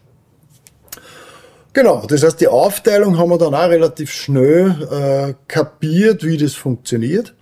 [1.71, 6.53] Genau, das heißt, die Aufteilung haben wir dann auch relativ schnell äh, kapiert, wie das
[6.53, 7.33] funktioniert.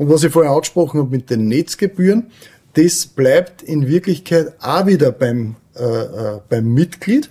[0.00, 2.28] Und was ich vorher angesprochen habe mit den Netzgebühren,
[2.72, 7.28] das bleibt in Wirklichkeit auch wieder beim, äh, äh, beim Mitglied.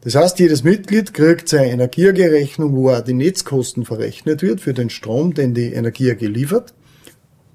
[0.00, 4.88] Das heißt, jedes Mitglied kriegt seine Energierechnung, wo auch die Netzkosten verrechnet wird für den
[4.88, 6.72] Strom, den die Energie liefert,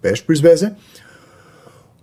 [0.04, 0.76] beispielsweise.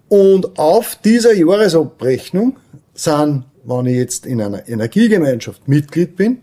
[0.09, 2.57] Und auf dieser Jahresabrechnung
[2.95, 6.39] sind, wenn ich jetzt in einer Energiegemeinschaft Mitglied bin,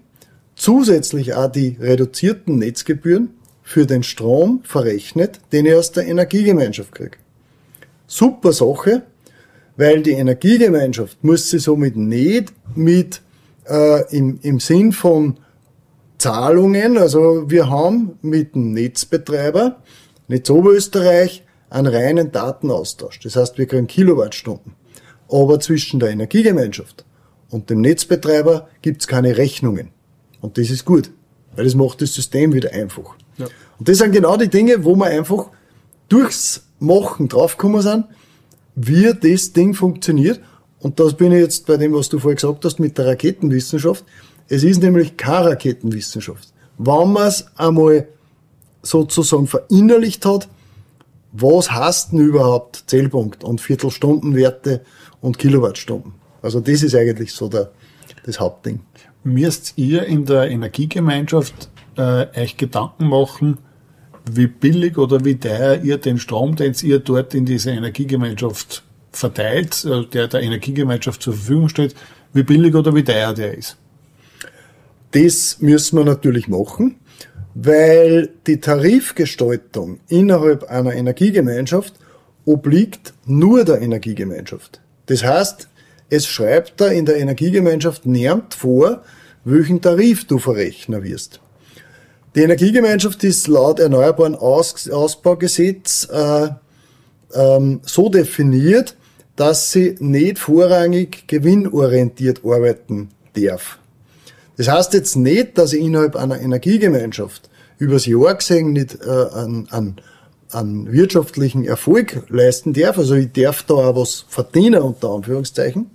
[0.55, 3.31] zusätzlich auch die reduzierten Netzgebühren
[3.65, 7.17] für den Strom verrechnet, den ich aus der Energiegemeinschaft kriege.
[8.06, 9.01] Super Sache,
[9.75, 13.21] weil die Energiegemeinschaft muss sich somit nicht mit
[13.67, 15.38] äh, im, im Sinn von
[16.19, 16.99] Zahlungen.
[16.99, 19.82] Also wir haben mit dem Netzbetreiber,
[20.28, 23.19] Netz Oberösterreich, einen reinen Datenaustausch.
[23.21, 24.73] Das heißt, wir kriegen Kilowattstunden.
[25.28, 27.04] Aber zwischen der Energiegemeinschaft
[27.49, 29.89] und dem Netzbetreiber gibt's keine Rechnungen.
[30.39, 31.10] Und das ist gut,
[31.56, 33.15] weil das macht das System wieder einfach.
[33.79, 35.49] Und das sind genau die Dinge, wo wir einfach
[36.09, 38.05] durchs Machen draufgekommen sind,
[38.75, 40.39] wie das Ding funktioniert.
[40.79, 44.03] Und das bin ich jetzt bei dem, was du vorher gesagt hast, mit der Raketenwissenschaft.
[44.47, 46.53] Es ist nämlich keine Raketenwissenschaft.
[46.77, 48.07] Wenn man es einmal
[48.83, 50.47] sozusagen verinnerlicht hat,
[51.31, 54.81] was heißt denn überhaupt Zählpunkt und Viertelstundenwerte
[55.21, 56.13] und Kilowattstunden?
[56.41, 57.71] Also das ist eigentlich so der,
[58.25, 58.81] das Hauptding.
[59.23, 63.57] Müsst ihr in der Energiegemeinschaft äh, euch Gedanken machen,
[64.31, 69.85] wie billig oder wie teuer ihr den Strom, den ihr dort in diese Energiegemeinschaft verteilt,
[69.85, 71.95] äh, der der Energiegemeinschaft zur Verfügung steht,
[72.33, 73.77] wie billig oder wie teuer der ist?
[75.11, 76.97] Das müssen wir natürlich machen,
[77.53, 81.93] weil die Tarifgestaltung innerhalb einer Energiegemeinschaft
[82.43, 84.81] obliegt nur der Energiegemeinschaft.
[85.05, 85.69] Das heißt,
[86.09, 89.03] es schreibt da in der Energiegemeinschaft niemand vor,
[89.43, 91.39] welchen Tarif du verrechnen wirst.
[92.36, 96.50] Die Energiegemeinschaft ist laut Erneuerbaren Aus Ausbaugesetz äh,
[97.34, 98.98] ähm, so definiert,
[99.38, 103.80] dass sie nicht vorrangig gewinnorientiert arbeiten darf.
[104.58, 109.67] Das heißt jetzt nicht, dass ich innerhalb einer Energiegemeinschaft übers Jahr gesehen nicht äh, an,
[109.71, 109.95] an,
[110.52, 112.98] an wirtschaftlichen Erfolg leisten darf.
[112.98, 115.89] Also ich darf da auch was verdienen, unter Anführungszeichen.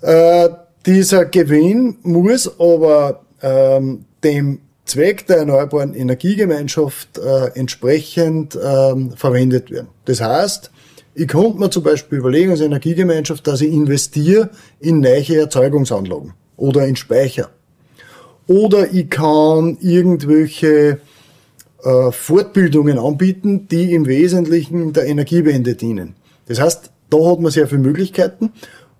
[0.00, 0.48] Äh,
[0.86, 9.88] dieser Gewinn muss aber ähm, dem Zweck der erneuerbaren Energiegemeinschaft äh, entsprechend ähm, verwendet werden.
[10.04, 10.70] Das heißt,
[11.14, 16.86] ich konnte mir zum Beispiel überlegen als Energiegemeinschaft, dass ich investiere in neue Erzeugungsanlagen oder
[16.86, 17.50] in Speicher.
[18.46, 21.00] Oder ich kann irgendwelche
[21.82, 26.14] äh, Fortbildungen anbieten, die im Wesentlichen der Energiewende dienen.
[26.46, 28.52] Das heißt, da hat man sehr viele Möglichkeiten.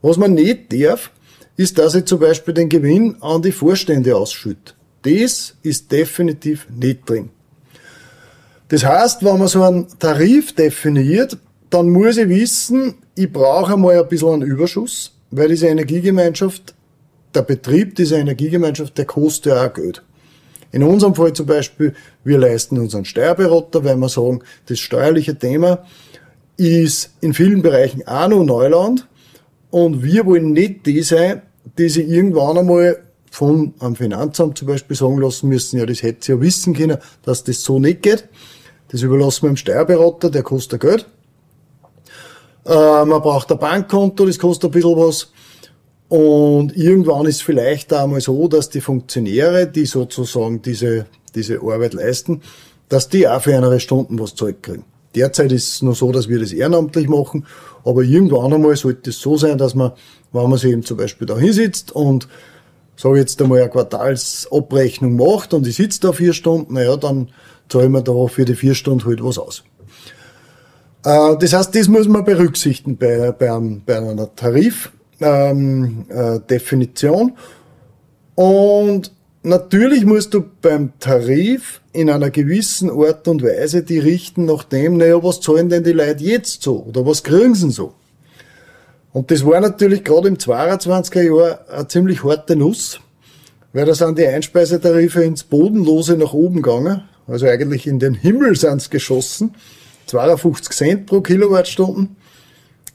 [0.03, 1.11] Was man nicht darf,
[1.57, 4.76] ist, dass ich zum Beispiel den Gewinn an die Vorstände ausschütte.
[5.07, 7.31] Das ist definitiv nicht drin.
[8.69, 11.39] Das heißt, wenn man so einen Tarif definiert,
[11.71, 16.75] dann muss ich wissen, ich brauche einmal ein bisschen einen Überschuss, weil diese Energiegemeinschaft
[17.33, 20.03] der Betrieb dieser Energiegemeinschaft, der kostet ja auch Geld.
[20.73, 25.85] In unserem Fall zum Beispiel, wir leisten unseren Steuerberater, weil wir sagen, das steuerliche Thema
[26.57, 29.07] ist in vielen Bereichen auch noch Neuland
[29.71, 31.43] und wir wollen nicht die sein,
[31.79, 36.25] die sich irgendwann einmal von einem Finanzamt zum Beispiel sagen lassen müssen, ja, das hätte
[36.25, 38.29] sie ja wissen können, dass das so nicht geht.
[38.89, 41.07] Das überlassen wir dem Steuerberater, der kostet Geld.
[42.65, 45.33] Äh, man braucht ein Bankkonto, das kostet ein bisschen was.
[46.09, 52.43] Und irgendwann ist vielleicht einmal so, dass die Funktionäre, die sozusagen diese, diese Arbeit leisten,
[52.89, 54.85] dass die auch für eine Stunden was zurückkriegen.
[55.17, 57.47] Derzeit ist es nur so, dass wir das ehrenamtlich machen,
[57.85, 59.93] aber irgendwann einmal sollte es so sein, dass man,
[60.33, 62.29] wenn man sich eben zum Beispiel da hinsitzt und
[62.97, 67.29] sage jetzt einmal eine Quartalsabrechnung macht und ich sitze da vier Stunden, naja, dann
[67.69, 69.65] zahlen wir da für die vier Stunden halt was aus.
[71.05, 73.51] Äh, das heißt, das muss man berücksichtigen bei, bei,
[73.85, 76.41] bei einer Tarif, ähm, äh.
[78.35, 84.65] Und natürlich musst du beim Tarif in einer gewissen Art und Weise die richten nach
[84.65, 86.85] dem, naja, was zahlen denn die Leute jetzt so?
[86.85, 87.95] Oder was kriegen sie so?
[89.17, 93.01] Und das war natürlich gerade im 22er Jahr eine ziemlich harte Nuss,
[93.73, 97.01] weil da sind die Einspeisetarife ins Bodenlose nach oben gegangen.
[97.27, 99.55] Also eigentlich in den Himmel sind sie geschossen.
[100.09, 102.17] 52 Cent pro Kilowattstunden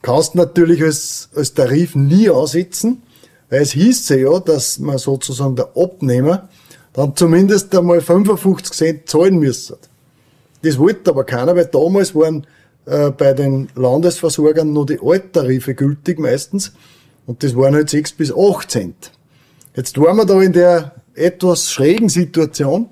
[0.04, 3.02] kannst natürlich als, als Tarif nie ansetzen,
[3.50, 6.50] weil es hieß ja, dass man sozusagen der Abnehmer
[6.94, 9.80] dann zumindest einmal 55 Cent zahlen müsste.
[10.62, 12.46] Das wollte aber keiner, weil damals waren
[12.86, 16.74] äh, bei den Landesversorgern nur die Alttarife gültig meistens
[17.26, 19.12] und das waren halt 6 bis 8 Cent.
[19.76, 22.90] Jetzt waren wir da in der etwas schrägen Situation,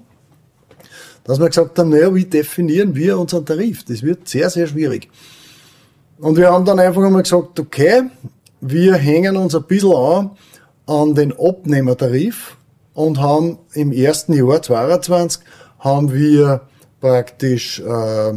[1.23, 3.83] dass wir gesagt haben, naja, wie definieren wir unseren Tarif?
[3.83, 5.09] Das wird sehr, sehr schwierig.
[6.19, 8.03] Und wir haben dann einfach einmal gesagt, okay,
[8.61, 10.31] wir hängen uns ein bisschen an
[10.89, 12.57] an den Abnehmertarif
[12.95, 15.43] und haben im ersten Jahr 22
[15.77, 16.61] haben wir
[16.99, 18.33] praktisch äh,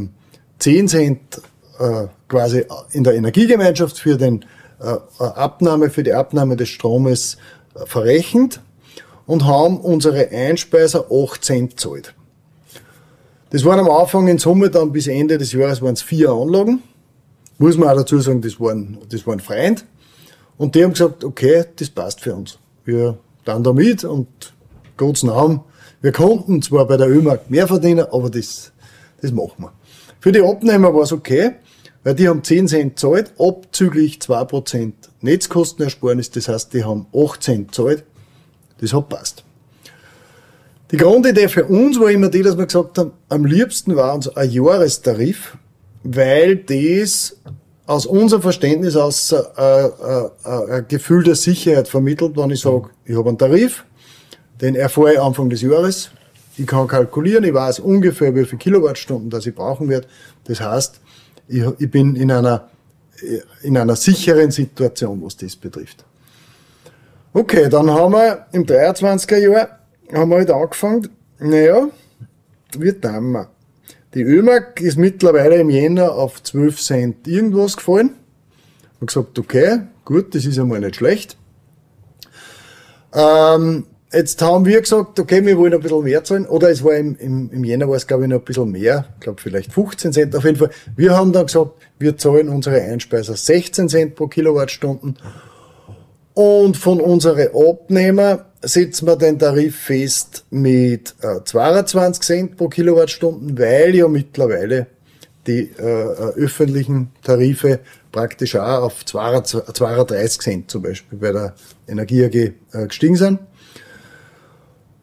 [0.62, 1.42] 10 Cent
[1.80, 4.44] äh, quasi in der Energiegemeinschaft für den
[4.80, 7.36] äh, Abnahme, für die Abnahme des Stromes
[7.74, 8.60] äh, verrechnet
[9.26, 12.14] und haben unsere Einspeiser 8 Cent zahlt.
[13.50, 16.80] Das waren am Anfang in Summe dann bis Ende des Jahres waren es vier Anlagen.
[17.58, 19.84] Muss man auch dazu sagen, das waren, das waren Freund.
[20.58, 22.58] Und die haben gesagt, okay, das passt für uns.
[22.84, 24.28] Wir dann damit und
[24.96, 25.60] Gottes Namen.
[26.00, 28.70] Wir konnten zwar bei der Ölmarkt mehr verdienen, aber das,
[29.20, 29.72] das machen wir.
[30.22, 31.56] Für die Abnehmer war es okay,
[32.04, 37.74] weil die haben 10 Cent zahlt, abzüglich 2% Netzkostenersparnis, das heißt, die haben 8 Cent
[37.74, 38.04] zahlt.
[38.80, 39.42] Das hat passt.
[40.92, 44.28] Die Grundidee für uns war immer die, dass wir gesagt haben, am liebsten war uns
[44.28, 45.56] ein Jahrestarif,
[46.04, 47.36] weil das
[47.86, 49.88] aus unserem Verständnis aus äh, äh,
[50.44, 53.84] äh, ein Gefühl der Sicherheit vermittelt, wenn ich sage, ich habe einen Tarif,
[54.60, 56.10] den erfahre ich Anfang des Jahres,
[56.56, 60.06] ich kann kalkulieren, ich weiß ungefähr, wie viele Kilowattstunden das ich brauchen werde.
[60.44, 61.00] Das heißt,
[61.48, 62.68] ich, ich bin in einer,
[63.62, 66.04] in einer sicheren Situation, was das betrifft.
[67.32, 69.78] Okay, dann haben wir im 23er Jahr
[70.12, 71.88] haben wir halt angefangen, naja,
[72.76, 73.48] wie tun wir?
[74.14, 78.10] Die Ölmark ist mittlerweile im Jänner auf 12 Cent irgendwas gefallen.
[79.00, 81.36] Und gesagt, okay, gut, das ist einmal nicht schlecht.
[83.14, 86.46] Ähm, jetzt haben wir gesagt, okay, wir wollen ein bisschen mehr zahlen.
[86.46, 89.06] Oder es war im, im, im Jänner war es, glaube ich, noch ein bisschen mehr.
[89.14, 90.36] Ich glaube, vielleicht 15 Cent.
[90.36, 90.70] Auf jeden Fall.
[90.96, 95.16] Wir haben dann gesagt, wir zahlen unsere Einspeiser 16 Cent pro Kilowattstunden.
[96.34, 103.58] Und von unseren Abnehmer setzen wir den Tarif fest mit äh, 22 Cent pro Kilowattstunden,
[103.58, 104.86] weil ja mittlerweile
[105.46, 107.80] die äh, äh öffentlichen Tarife
[108.12, 111.54] praktisch auch auf 32 Cent zum Beispiel bei der
[111.88, 113.40] Energie AG äh, gestiegen sind.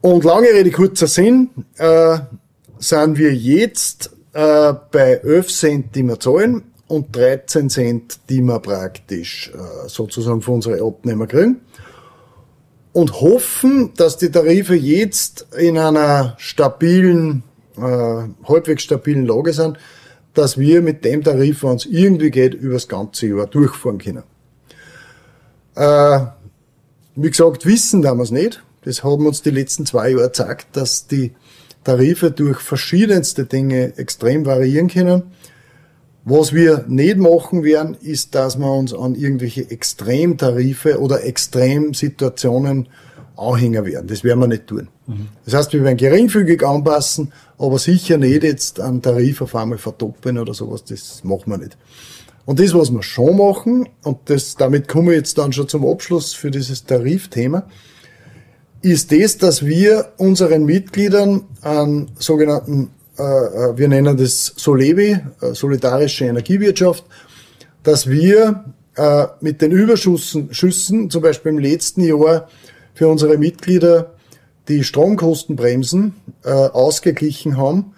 [0.01, 2.19] Und lange Rede, kurzer Sinn, äh,
[2.77, 8.59] sind wir jetzt äh, bei 11 Cent, die wir zahlen und 13 Cent, die wir
[8.59, 11.61] praktisch äh, sozusagen für unsere Abnehmer kriegen
[12.93, 17.43] und hoffen, dass die Tarife jetzt in einer stabilen,
[17.77, 19.77] äh, halbwegs stabilen Lage sind,
[20.33, 24.23] dass wir mit dem Tarif, wenn es irgendwie geht, übers ganze Jahr durchfahren können.
[25.75, 26.19] Äh,
[27.15, 28.63] wie gesagt, wissen wir es nicht.
[28.83, 31.33] Das haben uns die letzten zwei Jahre gezeigt, dass die
[31.83, 35.23] Tarife durch verschiedenste Dinge extrem variieren können.
[36.25, 42.89] Was wir nicht machen werden, ist, dass wir uns an irgendwelche Extremtarife oder Extremsituationen
[43.37, 44.07] anhängen werden.
[44.07, 44.89] Das werden wir nicht tun.
[45.07, 45.29] Mhm.
[45.45, 50.37] Das heißt, wir werden geringfügig anpassen, aber sicher nicht jetzt einen Tarif auf einmal verdoppeln
[50.37, 50.83] oder sowas.
[50.83, 51.77] Das machen wir nicht.
[52.45, 55.85] Und das, was wir schon machen, und das, damit komme ich jetzt dann schon zum
[55.85, 57.67] Abschluss für dieses Tarifthema,
[58.81, 65.53] ist das, dass wir unseren Mitgliedern einen sogenannten äh, äh, wir nennen das Solevi, äh,
[65.53, 67.03] solidarische Energiewirtschaft,
[67.83, 68.65] dass wir
[69.39, 72.49] mit den Überschüssen, Schüssen, zum Beispiel im letzten Jahr
[72.93, 74.15] für unsere Mitglieder
[74.67, 77.93] die Stromkostenbremsen ausgeglichen haben,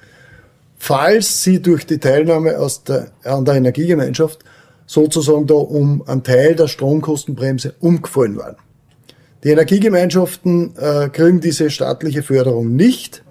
[0.77, 4.43] falls sie durch die Teilnahme aus der, an der Energiegemeinschaft
[4.85, 8.57] sozusagen da um einen Teil der Stromkostenbremse umgefallen waren.
[9.43, 13.23] Die Energiegemeinschaften äh, kriegen diese staatliche Förderung nicht.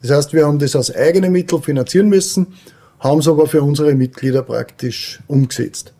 [0.00, 2.54] Das heißt, wir haben das aus eigenen Mitteln finanzieren müssen,
[3.00, 5.92] haben es aber für unsere Mitglieder praktisch umgesetzt.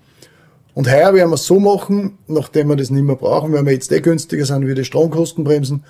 [0.74, 3.72] Und heuer werden wir es so machen, nachdem wir das nicht mehr brauchen, weil wir
[3.72, 5.82] jetzt eh günstiger sind wie die Stromkostenbremsen,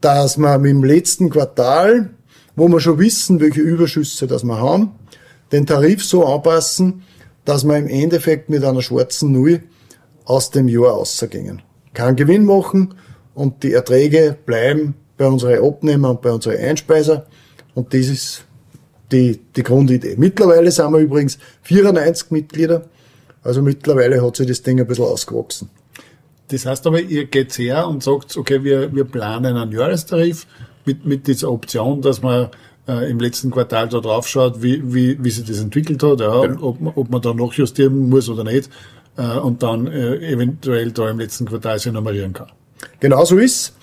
[0.00, 2.10] dass wir mit dem letzten Quartal,
[2.54, 4.92] wo wir schon wissen, welche Überschüsse das wir haben,
[5.50, 7.02] den Tarif so anpassen,
[7.44, 9.62] dass wir im Endeffekt mit einer schwarzen Null
[10.24, 11.62] aus dem Jahr ausgehen.
[11.94, 12.94] Keinen Gewinn machen
[13.38, 17.26] und die Erträge bleiben bei unseren Abnehmer und bei unseren Einspeiser.
[17.74, 18.44] Und das ist
[19.12, 20.16] die, die Grundidee.
[20.18, 22.82] Mittlerweile sind wir übrigens 94 Mitglieder.
[23.44, 25.70] Also mittlerweile hat sich das Ding ein bisschen ausgewachsen.
[26.48, 30.46] Das heißt aber, ihr geht her und sagt, okay, wir, wir planen einen Jahrestarif
[30.84, 32.48] mit, mit dieser Option, dass man
[32.88, 36.46] äh, im letzten Quartal da drauf schaut, wie, wie, wie sich das entwickelt hat, ja,
[36.46, 36.68] genau.
[36.68, 38.68] ob, ob man da noch justieren muss oder nicht,
[39.16, 42.48] äh, und dann äh, eventuell da im letzten Quartal sich nummerieren kann.
[43.00, 43.74] Genau so ist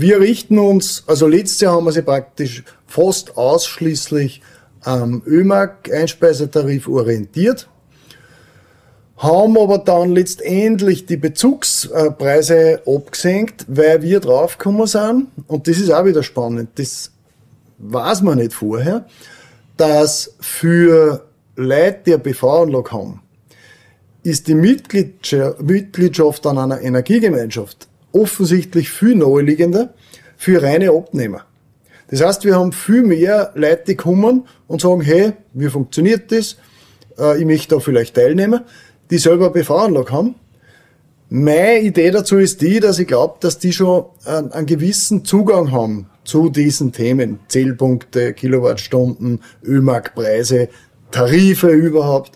[0.00, 4.40] wir richten uns, also letztes Jahr haben wir sie praktisch fast ausschließlich
[4.82, 7.68] am ÖMAG-Einspeisetarif orientiert,
[9.18, 16.06] haben aber dann letztendlich die Bezugspreise abgesenkt, weil wir draufgekommen sind, und das ist auch
[16.06, 17.12] wieder spannend, das
[17.78, 19.04] weiß man nicht vorher,
[19.76, 23.20] dass für Leute, die eine BV-Anlage haben,
[24.22, 29.94] ist die Mitgliedschaft an einer Energiegemeinschaft offensichtlich viel naheliegender
[30.36, 31.44] für reine Abnehmer.
[32.08, 36.56] Das heißt, wir haben viel mehr Leute, die kommen und sagen, hey, wie funktioniert das?
[37.18, 38.62] Äh, ich möchte da vielleicht teilnehmen,
[39.10, 40.34] die selber BV-Anlage haben.
[41.28, 46.06] Meine Idee dazu ist die, dass ich glaube, dass die schon einen gewissen Zugang haben
[46.24, 47.38] zu diesen Themen.
[47.46, 50.68] Zählpunkte, Kilowattstunden, Ölmarktpreise,
[51.12, 52.32] Tarife überhaupt.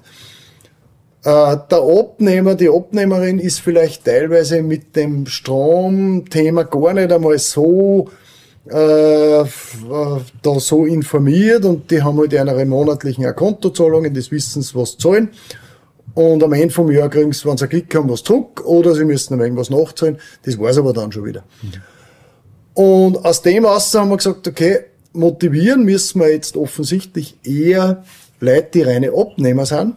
[1.24, 8.10] Äh, der Abnehmer, die Abnehmerin ist vielleicht teilweise mit dem Stromthema gar nicht einmal so
[8.66, 9.44] äh,
[10.42, 15.30] da so informiert und die haben halt ihre monatlichen Kontozahlungen, das wissen sie, was zahlen.
[16.14, 19.04] Und am Ende vom Jahr kriegen sie, wenn sie Glück haben, was zurück oder sie
[19.04, 20.18] müssen irgendwas nachzahlen.
[20.44, 21.42] Das weiß aber dann schon wieder.
[21.62, 21.72] Mhm.
[22.74, 24.80] Und aus dem aus haben wir gesagt, okay,
[25.12, 28.04] motivieren müssen wir jetzt offensichtlich eher
[28.40, 29.96] Leute, die reine Abnehmer sind.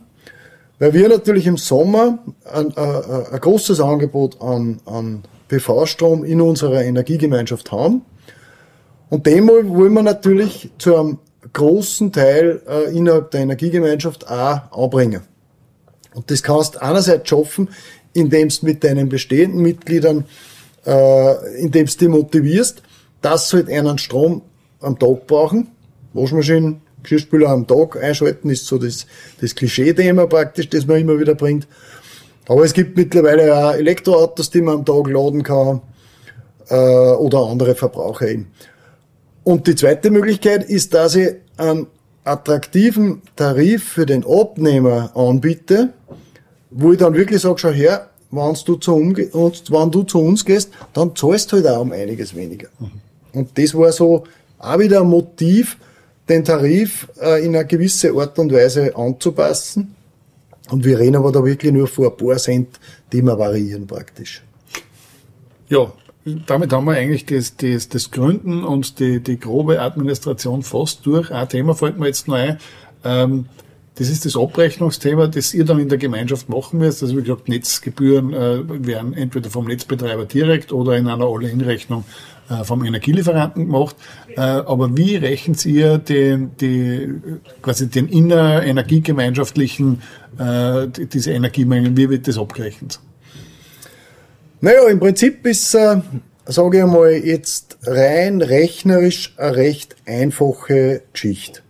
[0.79, 6.83] Weil wir natürlich im Sommer ein, ein, ein großes Angebot an, an PV-Strom in unserer
[6.83, 8.01] Energiegemeinschaft haben.
[9.09, 11.19] Und dem wollen wir natürlich zu einem
[11.53, 15.21] großen Teil äh, innerhalb der Energiegemeinschaft auch anbringen.
[16.13, 17.69] Und das kannst du einerseits schaffen,
[18.13, 20.25] indem du mit deinen bestehenden Mitgliedern,
[20.85, 22.81] äh, indem du die motivierst,
[23.21, 24.41] dass sie halt einen Strom
[24.81, 25.69] am Tag brauchen.
[26.13, 29.07] Waschmaschinen, Geschirrspüler am Tag einschalten, ist so das,
[29.39, 31.67] das Klischee-Thema praktisch, das man immer wieder bringt.
[32.47, 35.81] Aber es gibt mittlerweile auch Elektroautos, die man am Tag laden kann,
[36.69, 38.47] äh, oder andere Verbraucher eben.
[39.43, 41.87] Und die zweite Möglichkeit ist, dass ich einen
[42.25, 45.93] attraktiven Tarif für den Abnehmer anbiete,
[46.69, 50.43] wo ich dann wirklich sage, schau her, wenn du zu, uns, wenn du zu uns
[50.43, 52.67] gehst, dann zahlst du halt auch um einiges weniger.
[52.79, 52.91] Mhm.
[53.31, 54.25] Und das war so
[54.59, 55.77] auch wieder ein Motiv,
[56.29, 59.95] den Tarif äh, in eine gewisse Art und Weise anzupassen.
[60.69, 62.79] Und wir reden aber da wirklich nur vor ein paar Cent,
[63.11, 64.43] die wir variieren praktisch.
[65.69, 65.91] Ja,
[66.45, 71.31] damit haben wir eigentlich das, das, das Gründen und die, die grobe Administration fast durch.
[71.31, 72.57] Ein Thema fällt mir jetzt noch ein.
[73.03, 73.45] Ähm,
[73.95, 77.01] das ist das Abrechnungsthema, das ihr dann in der Gemeinschaft machen müsst.
[77.01, 82.03] Also wie gesagt, Netzgebühren äh, werden entweder vom Netzbetreiber direkt oder in einer All-In-Rechnung
[82.49, 83.95] äh, vom Energielieferanten gemacht.
[84.35, 87.13] Äh, aber wie rechnet ihr den, die,
[87.61, 90.01] quasi den innerenergiegemeinschaftlichen,
[90.39, 92.99] äh, diese Energiemengen, wie wird das abgerechnet?
[94.61, 96.03] Naja, im Prinzip ist, sage
[96.47, 101.61] ich einmal, jetzt rein rechnerisch eine recht einfache Geschichte.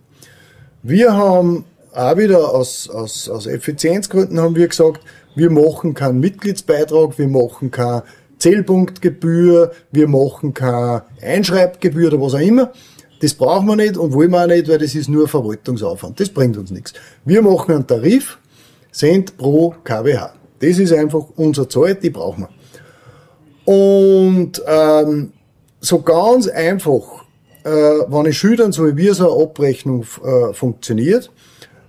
[0.82, 5.00] Wir haben auch wieder aus, aus, aus Effizienzgründen haben wir gesagt,
[5.34, 8.04] wir machen keinen Mitgliedsbeitrag, wir machen keine
[8.38, 12.72] Zählpunktgebühr, wir machen keine Einschreibgebühr oder was auch immer.
[13.20, 16.20] Das brauchen wir nicht und wollen wir auch nicht, weil das ist nur Verwaltungsaufwand.
[16.20, 16.92] Das bringt uns nichts.
[17.24, 18.38] Wir machen einen Tarif,
[18.92, 20.30] Cent pro kWh.
[20.60, 22.50] Das ist einfach unser Zeit, die brauchen wir.
[23.64, 25.32] Und ähm,
[25.80, 27.24] so ganz einfach,
[27.64, 31.30] äh, wenn ich schildern soll, wie so eine Abrechnung äh, funktioniert,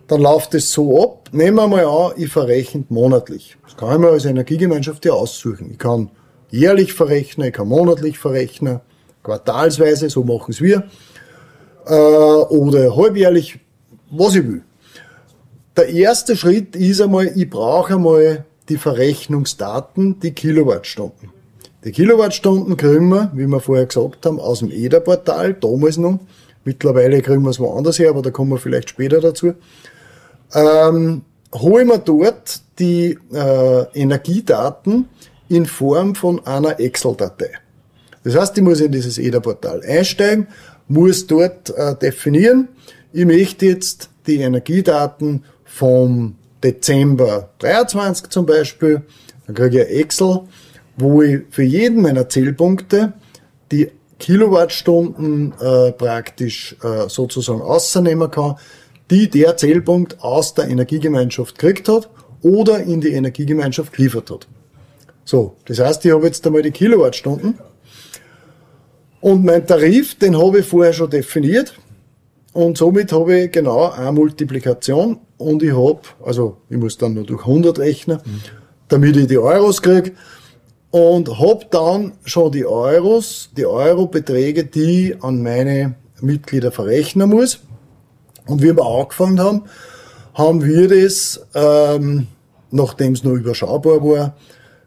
[0.08, 1.30] dann läuft es so ab.
[1.32, 3.58] Nehmen wir mal an, ich verrechne monatlich.
[3.64, 5.70] Das kann ich mir als Energiegemeinschaft ja aussuchen.
[5.72, 6.10] Ich kann
[6.50, 8.80] jährlich verrechnen, ich kann monatlich verrechnen,
[9.24, 10.84] quartalsweise, so machen es wir,
[11.86, 13.60] äh, oder halbjährlich,
[14.10, 14.64] was ich will.
[15.78, 21.30] Der erste Schritt ist einmal, ich brauche einmal die Verrechnungsdaten, die Kilowattstunden.
[21.86, 26.20] Die Kilowattstunden kriegen wir, wie wir vorher gesagt haben, aus dem EDA-Portal, damals noch.
[26.66, 29.54] Mittlerweile kriegen wir es woanders her, aber da kommen wir vielleicht später dazu
[30.54, 31.24] ähm,
[31.54, 35.08] holen wir dort die äh, Energiedaten
[35.50, 37.52] in Form von einer Excel-Datei.
[38.24, 40.48] Das heißt, ich muss in dieses EDA-Portal einsteigen,
[40.88, 42.70] muss dort äh, definieren,
[43.12, 49.02] ich möchte jetzt die Energiedaten vom Dezember 23 zum Beispiel,
[49.48, 50.42] dann kriege ich ein Excel,
[50.98, 53.14] wo ich für jeden meiner Zählpunkte
[53.72, 53.90] die
[54.20, 58.56] Kilowattstunden äh, praktisch äh, sozusagen ausnehmen kann,
[59.10, 62.10] die der Zählpunkt aus der Energiegemeinschaft gekriegt hat
[62.42, 64.48] oder in die Energiegemeinschaft geliefert hat.
[65.30, 67.60] So, das heißt, ich habe jetzt einmal die Kilowattstunden.
[69.22, 71.76] Und mein Tarif, den habe ich vorher schon definiert.
[72.52, 75.20] Und somit habe ich genau eine Multiplikation.
[75.38, 78.20] Und ich habe, also ich muss dann nur durch 100 rechnen,
[78.88, 80.14] damit ich die Euros kriege
[80.90, 87.60] und habe dann schon die Euros, die Eurobeträge, die ich an meine Mitglieder verrechnen muss.
[88.48, 89.62] Und wie wir angefangen haben,
[90.34, 92.26] haben wir das, ähm,
[92.72, 94.36] nachdem es noch überschaubar war,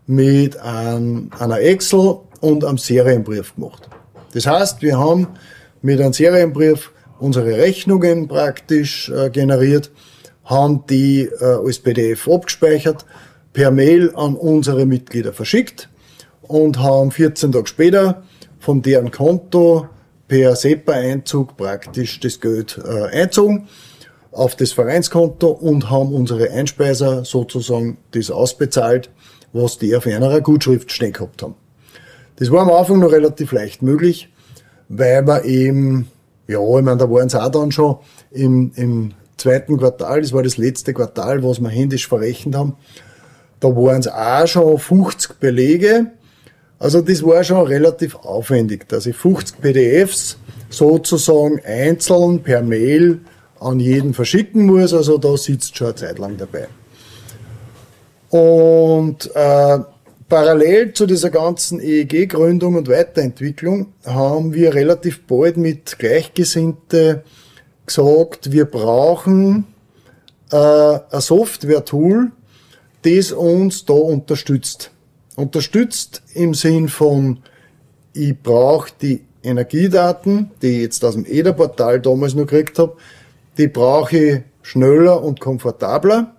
[0.06, 3.88] mit ein, einer Excel und einem Serienbrief gemacht.
[4.34, 5.28] Das heißt, wir haben
[5.80, 9.90] mit einem Serienbrief unsere Rechnungen praktisch äh, generiert,
[10.44, 13.04] haben die äh, als PDF abgespeichert,
[13.52, 15.88] per Mail an unsere Mitglieder verschickt
[16.42, 18.22] und haben 14 Tage später
[18.58, 19.88] von deren Konto
[20.26, 23.68] per SEPA-Einzug praktisch das Geld äh, einzogen
[24.32, 29.10] auf das Vereinskonto und haben unsere Einspeiser sozusagen das ausbezahlt,
[29.52, 31.54] was die auf einer Gutschrift stehen gehabt haben.
[32.36, 34.28] Das war am Anfang noch relativ leicht möglich,
[34.88, 36.08] weil wir eben,
[36.48, 37.96] ja, ich meine, da waren es auch dann schon
[38.30, 42.76] im, im zweiten Quartal, das war das letzte Quartal, was wir händisch verrechnet haben,
[43.60, 46.10] da waren es auch schon 50 Belege,
[46.82, 50.36] Also das war schon relativ aufwendig, dass ich 50 PDFs
[50.68, 53.20] sozusagen einzeln per Mail
[53.60, 54.92] an jeden verschicken muss.
[54.92, 56.66] Also da sitzt schon eine Zeit lang dabei.
[58.32, 59.78] Und äh,
[60.26, 67.24] parallel zu dieser ganzen EEG-Gründung und Weiterentwicklung haben wir relativ bald mit Gleichgesinnte
[67.84, 69.66] gesagt, wir brauchen
[70.50, 72.32] äh, ein Software-Tool,
[73.02, 74.92] das uns da unterstützt.
[75.36, 77.40] Unterstützt im Sinn von,
[78.14, 82.96] ich brauche die Energiedaten, die ich jetzt aus dem EDA-Portal damals noch gekriegt habe,
[83.58, 86.34] die brauche ich schneller und komfortabler.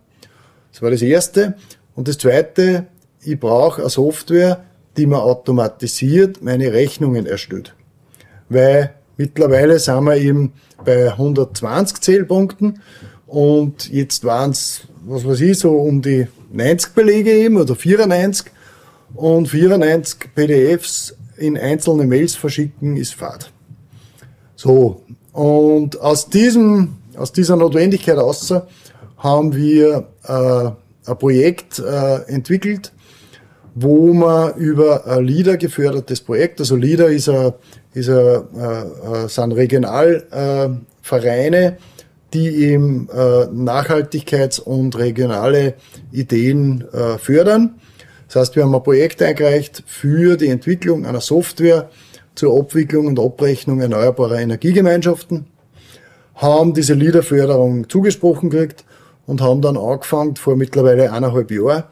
[0.72, 1.54] Das war das Erste.
[1.96, 2.88] Und das Zweite,
[3.22, 4.64] ich brauche eine Software,
[4.98, 7.74] die mir automatisiert meine Rechnungen erstellt.
[8.50, 12.82] Weil mittlerweile sind wir eben bei 120 Zählpunkten
[13.28, 18.52] und jetzt waren es, was weiß ich, so um die 90 Belege eben oder 94
[19.16, 23.52] und 94 PDFs in einzelne Mails verschicken ist Fahrt.
[24.56, 28.68] So, und aus diesem, aus dieser Notwendigkeit außer
[29.18, 30.72] haben wir äh,
[31.06, 32.92] ein Projekt äh, entwickelt,
[33.76, 37.54] wo man über ein LIDA gefördertes Projekt, also LIDA ist ein,
[37.94, 41.74] ist ein, äh, äh sind Regionalvereine, äh,
[42.34, 45.74] die eben äh, Nachhaltigkeits- und regionale
[46.12, 47.76] Ideen äh, fördern.
[48.28, 51.90] Das heißt, wir haben ein Projekt eingereicht für die Entwicklung einer Software
[52.36, 55.46] zur Abwicklung und Abrechnung erneuerbarer Energiegemeinschaften,
[56.36, 58.86] haben diese LIDA-Förderung zugesprochen gekriegt
[59.26, 61.84] und haben dann angefangen, vor mittlerweile eineinhalb Jahren,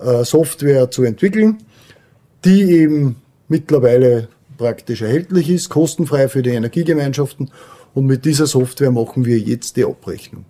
[0.00, 1.58] äh, Software zu entwickeln,
[2.44, 3.16] die eben
[3.48, 7.50] mittlerweile praktisch erhältlich ist, kostenfrei für die Energiegemeinschaften
[7.94, 10.44] und mit dieser Software machen wir jetzt die Abrechnung.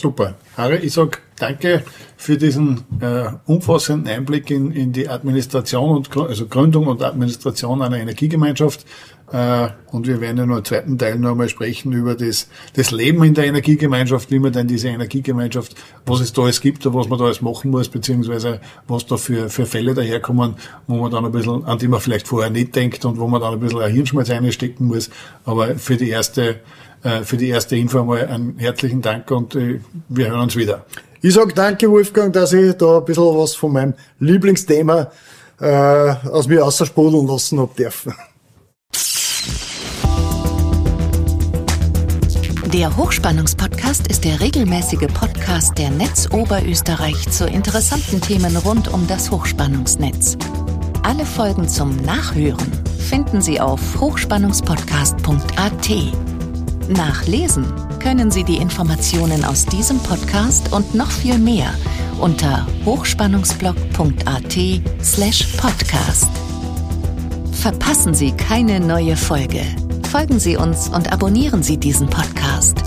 [0.00, 0.34] Super.
[0.56, 1.84] Harry, ich sage danke
[2.16, 7.98] für diesen äh, umfassenden Einblick in, in die Administration und also Gründung und Administration einer
[7.98, 8.86] Energiegemeinschaft.
[9.30, 12.92] Äh, und wir werden ja noch im zweiten Teil noch einmal sprechen über das, das
[12.92, 15.74] Leben in der Energiegemeinschaft, wie man denn diese Energiegemeinschaft,
[16.06, 19.18] was es da alles gibt und was man da alles machen muss, beziehungsweise was da
[19.18, 20.54] für, für Fälle daherkommen,
[20.86, 23.42] wo man dann ein bisschen, an die man vielleicht vorher nicht denkt und wo man
[23.42, 25.10] dann ein bisschen ein Hirnschmalz einstecken muss.
[25.44, 26.60] Aber für die erste,
[27.02, 30.84] für die erste Info mal einen herzlichen Dank und äh, wir hören uns wieder.
[31.22, 35.10] Ich sag danke, Wolfgang, dass ich da ein bisschen was von meinem Lieblingsthema
[35.60, 38.14] äh, aus mir aussprudeln lassen hab dürfen.
[42.72, 49.32] Der Hochspannungspodcast ist der regelmäßige Podcast der Netz Oberösterreich zu interessanten Themen rund um das
[49.32, 50.38] Hochspannungsnetz.
[51.02, 56.29] Alle Folgen zum Nachhören finden Sie auf hochspannungspodcast.at.
[56.90, 57.66] Nachlesen
[58.00, 61.72] können Sie die Informationen aus diesem Podcast und noch viel mehr
[62.20, 64.58] unter hochspannungsblog.at
[65.02, 66.28] slash podcast.
[67.52, 69.62] Verpassen Sie keine neue Folge.
[70.10, 72.78] Folgen Sie uns und abonnieren Sie diesen Podcast.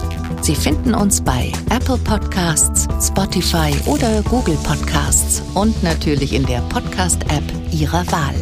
[0.41, 7.43] Sie finden uns bei Apple Podcasts, Spotify oder Google Podcasts und natürlich in der Podcast-App
[7.71, 8.35] Ihrer Wahl.